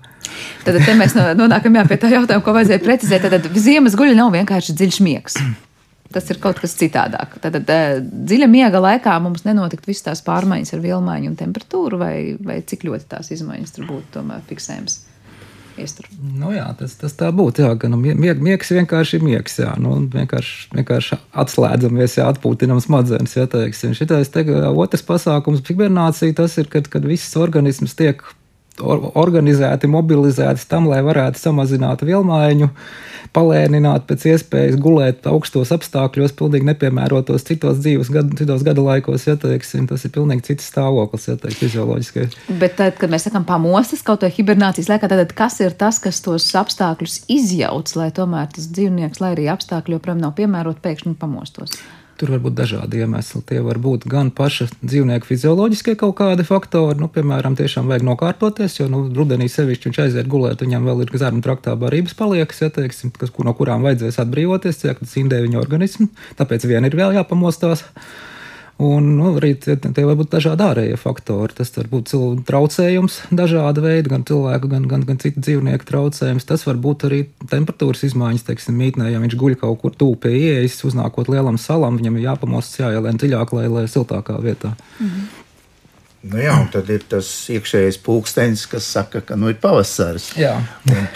[0.67, 3.29] Tad mēs nonākam jā, pie tā jautājuma, ko vajadzēja precizēt.
[3.31, 5.39] Tad ziemas guļa nav vienkārši dziļš miegs.
[6.11, 7.37] Tas ir kaut kas citādāk.
[7.39, 12.01] Tad, tad eh, dziļa miega laikā mums nenotikt visas tās pārmaiņas ar vielmaiņu un temperatūru,
[12.03, 14.99] vai, vai cik ļoti tās izmaiņas tur būtu tomēr fiksējamas
[15.79, 16.09] iestur.
[16.19, 17.65] Nu, jā, tas, tas tā būtu.
[17.65, 19.59] Jā, ka nu, mieg, miegs vienkārši ir miegs.
[19.61, 23.37] Jā, nu, vienkārši, vienkārši atslēdzamies, jā, atpūtinam smadzenes.
[23.39, 23.95] Jā, teiksim.
[23.99, 28.25] Šitais te, otrs pasākums, hibernācija, tas ir, kad, kad viss organisms tiek
[28.81, 32.71] organizēti, mobilizēti tam, lai varētu samazināt vielmaiņu,
[33.37, 39.37] palēnināt pēc iespējas gulēt augstos apstākļos, pilnīgi nepiemērotos citos dzīves gadu, citos gada laikos, ja
[39.41, 42.37] teiksim, tas ir pilnīgi cits stāvoklis, ja teikt, fizioloģiskais.
[42.61, 46.23] Bet tad, kad mēs sakam pamostas kaut vai hibernācijas laikā, tad kas ir tas, kas
[46.25, 51.79] tos apstākļus izjauc, lai tomēr tas dzīvnieks, lai arī apstākļi joprojām nav piemēroti, pēkšņi pamostos?
[52.21, 53.41] Tur var būt dažādi iemesli.
[53.49, 58.77] Tie var būt gan paša dzīvnieka fizioloģiskie kaut kādi faktori, nu, piemēram, tiešām vajag nokārtoties,
[58.77, 62.69] jo nu, rudenī sevišķi viņš aiziet gulēt, viņam vēl ir zarnu traktā barības paliekas, ja,
[62.77, 67.17] teiksim, kas, no kurām vajadzēs atbrīvoties, ja tas indē viņa organismu, tāpēc vien ir vēl
[67.17, 67.87] jāpamostās.
[68.81, 71.53] Un nu, arī tie, tie var būt dažādi ārējie faktori.
[71.59, 76.49] Tas var būt cilvēku traucējums, dažāda veida, gan cilvēku, gan, gan, gan citu dzīvnieku traucējums.
[76.49, 77.19] Tas var būt arī
[77.51, 82.01] temperatūras izmaiņas, teiksim, mītnē, ja viņš guļ kaut kur tuvu pie ieejas, uznākot lielam salam,
[82.01, 84.73] viņam ir jāpamostas jāielien dziļāk, lai, lai siltākā vietā.
[84.97, 85.29] Mhm.
[86.21, 90.35] Nu jā, un tad ir tas iekšējais pulkstenis, kas saka, ka nu, ir pavasaris.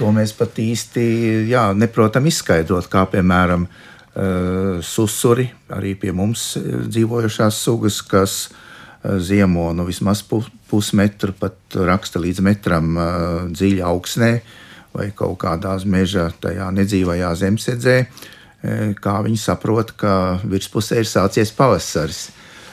[0.01, 1.03] To mēs pat īsti
[1.51, 3.67] jā, neprotam izskaidrot, kā piemēram
[4.83, 10.23] susuri, arī pie mums eh, dzīvojošās sugas, kas eh, ziemo nu, vismaz
[10.71, 12.95] pusmetru, pat raksta līdz metram
[13.51, 14.31] dziļi augsnē
[14.95, 17.95] vai kaut kādās meža tajā nedzīvajā zemesēdzē,
[19.03, 20.13] kā viņi saprot, ka
[20.47, 22.29] virspusē ir sācies pavasaris.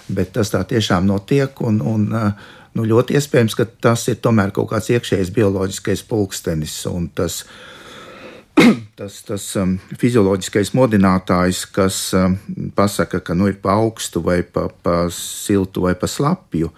[0.05, 4.69] Bet tas tā tiešām notiek, un, un nu, ļoti iespējams, ka tas ir tomēr kaut
[4.69, 7.80] kāds iekšējs bioloģiskais pulkstenis, un tas ir
[8.99, 12.37] tas, tas um, fizioloģiskais modinātājs, kas um,
[12.77, 16.71] pasaka, ka nu, ir pa augstu, vai pa, pa siltu, vai pa slapju.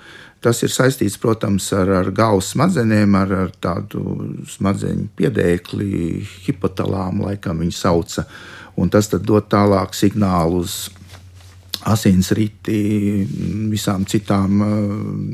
[0.44, 4.02] Tas ir saistīts, protams, ar, ar galvas smadzenēm, ar, ar tādu
[4.58, 5.94] smadzeņu piedēkli,
[6.48, 8.28] hipotalāmu, laikam viņi sauca.
[8.76, 10.90] Un tas dod tālāk signālu uz
[11.88, 12.78] asinsriti,
[13.72, 14.62] visām citām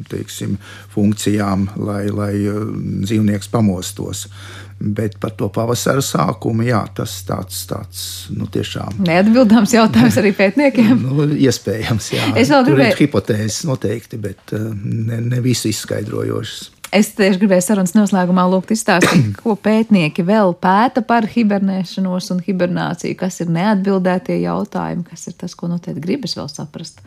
[0.09, 0.57] teiksim,
[0.93, 2.33] funkcijām, lai, lai
[3.05, 4.27] dzīvnieks pamostos.
[4.79, 8.01] Bet par to pavasara sākumu, jā, tas tāds, tāds
[8.31, 9.01] nu, tiešām.
[9.03, 11.01] Neatbildāms jautājums arī pētniekiem.
[11.03, 12.29] nu, iespējams, jā.
[12.39, 12.95] Es vēl gribēju.
[13.01, 16.69] Hipotēzes noteikti, bet ne, ne visu izskaidrojošas.
[16.95, 23.17] Es tieši gribēju sarunas noslēgumā lūgt izstāstīt, ko pētnieki vēl pēta par hibernēšanos un hibernāciju,
[23.19, 27.03] kas ir neatbildētie jautājumi, kas ir tas, ko noteikti gribas vēl saprast.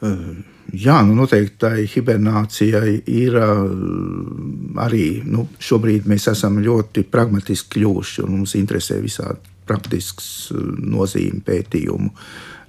[0.00, 0.38] Uh,
[0.72, 8.36] jā, nu noteikti tā hibernācijai ir arī, nu, šobrīd mēs esam ļoti pragmatiski kļuvuši un
[8.38, 12.10] mums interesē visādi praktisks nozīme pētījumu,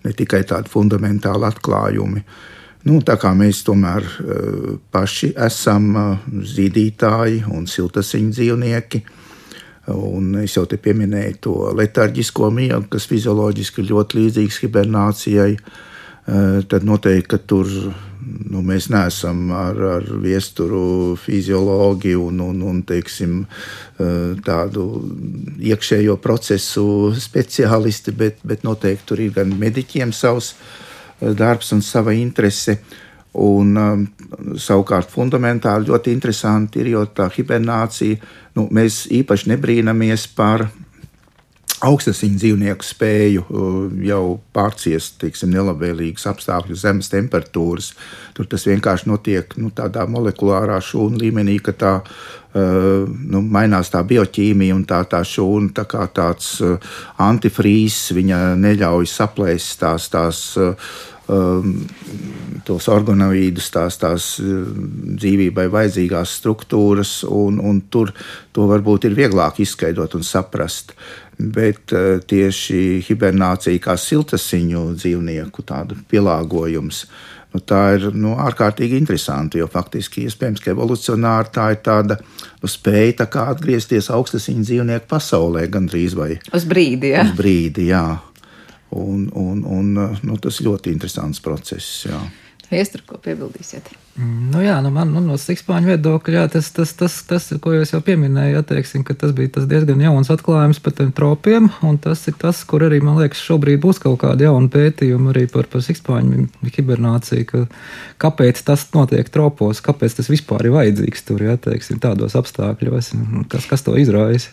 [0.05, 2.23] ne tikai tādi fundamentāli atklājumi.
[2.89, 4.05] Nu, tā kā mēs tomēr
[4.93, 5.91] paši esam
[6.53, 9.03] zīdītāji un siltasiņu dzīvnieki,
[9.93, 15.55] un es jau te pieminēju to letarģisko miegu, kas fizioloģiski ļoti līdzīgs hibernācijai,
[16.25, 17.67] tad noteikti, tur
[18.51, 23.41] nu, mēs neesam ar, ar viesturu fiziologi un, un, un teiksim,
[24.45, 24.85] tādu
[25.71, 26.85] iekšējo procesu
[27.17, 30.53] speciālisti, bet, bet noteikti tur ir gan mediķiem savs
[31.21, 32.79] darbs un sava interese.
[33.31, 34.01] Un, um,
[34.59, 38.17] savukārt, fundamentāli ļoti interesanti ir, jo tā hibernācija,
[38.57, 40.65] nu, mēs īpaši nebrīnamies par
[41.81, 43.43] augstasiņu dzīvnieku spēju
[44.05, 44.23] jau
[44.55, 47.91] pārciest teiksim, nelabvēlīgus apstākļus, zemes temperatūras.
[48.37, 54.03] Tur tas vienkārši notiek nu, tādā molekulārā šūnu līmenī, ka tā uh, nu, mainās tā
[54.07, 56.77] bioķīmija un tā, tā šūna tā kā tāds uh,
[57.21, 60.11] antifrīzs, viņa neļauj saplēst tās.
[60.13, 60.75] tās uh,
[61.31, 61.73] um,
[62.67, 68.13] tos organoīdus, tās, tās dzīvībai vajadzīgās struktūras, un, un tur
[68.53, 70.95] to varbūt ir vieglāk izskaidrot un saprast
[71.55, 75.65] bet uh, tieši hibernācija kā siltasiņu dzīvnieku
[76.11, 77.05] pielāgojums.
[77.51, 82.69] Nu, tā ir nu, ārkārtīgi interesanti, jo faktiski iespējams, ka evolūcionāri tā ir tāda nu,
[82.71, 87.11] spēja tā atgriezties augstasiņu dzīvnieku pasaulē gandrīz vai uz brīdi.
[87.11, 87.25] Ja?
[87.27, 88.05] Uz brīdi jā.
[88.95, 89.91] Un, un, un,
[90.23, 92.05] nu, tas ļoti interesants process.
[92.07, 92.21] Jā.
[92.71, 93.89] Viestur, ko piebildīsiet?
[94.21, 97.91] Nu jā, nu man nu, no sikspāņu viedokļa, jā, tas, tas, tas, tas, ko jūs
[97.91, 102.23] jau pieminējāt, teiksim, ka tas bija tas diezgan jauns atklājums par tiem tropiem, un tas
[102.31, 105.83] ir tas, kur arī, man liekas, šobrīd būs kaut kāda jauna pētījuma arī par, par
[105.83, 107.65] sikspāņu hibernāciju, ka
[108.23, 113.13] kāpēc tas notiek tropos, kāpēc tas vispār ir vajadzīgs tur, jā, teiksim, tādos apstākļos,
[113.51, 114.51] kas, kas to izraisa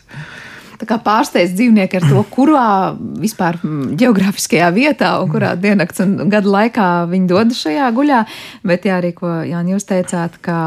[0.87, 3.59] pārsteidz dzīvnieki ar to, kurā vispār
[3.99, 8.23] geogrāfiskajā vietā un kurā diennakts un gada laikā viņi dodas šajā guļā.
[8.63, 10.59] Bet jā, arī ko Jānis jūs teicāt, ka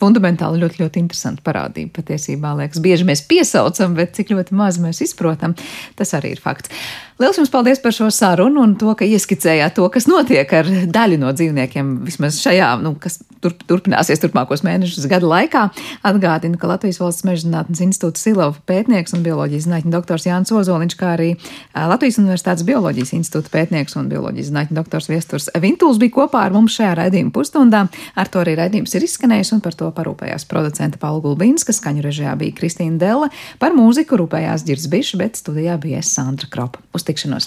[0.00, 2.00] fundamentāli ļoti, ļoti interesanti parādība.
[2.00, 5.54] Patiesībā liekas, bieži mēs piesaucam, bet cik ļoti maz mēs izprotam,
[5.98, 6.72] tas arī ir fakts.
[7.14, 11.20] Lielas jums paldies par šo sarunu un to, ka ieskicējāt to, kas notiek ar daļu
[11.22, 15.62] no dzīvniekiem vismaz šajā, nu, kas turp, turpināsies turpmākos mēnešus gada laikā.
[16.10, 20.96] Atgādinu, ka Latvijas Valsts meža zinātnes institūta Silova pētnieks un bioloģijas zinātņu doktors Jānis Ozoliņš,
[20.98, 21.28] kā arī
[21.74, 26.74] Latvijas Universitātes bioloģijas institūta pētnieks un bioloģijas zinātņu doktors Viesturs Vintuls bija kopā ar mums
[26.80, 27.84] šajā raidījuma pusstundā.
[28.18, 32.34] Ar to arī raidījums ir izskanējis un par to parūpējās producenta Paula Gulbīnska, skaņu režijā
[32.42, 33.30] bija Kristīna Delle,
[33.62, 36.82] par mūziku rūpējās Girs Bišs, bet studijā bija Sandra Kropa.
[36.94, 37.42] Uz στήξενος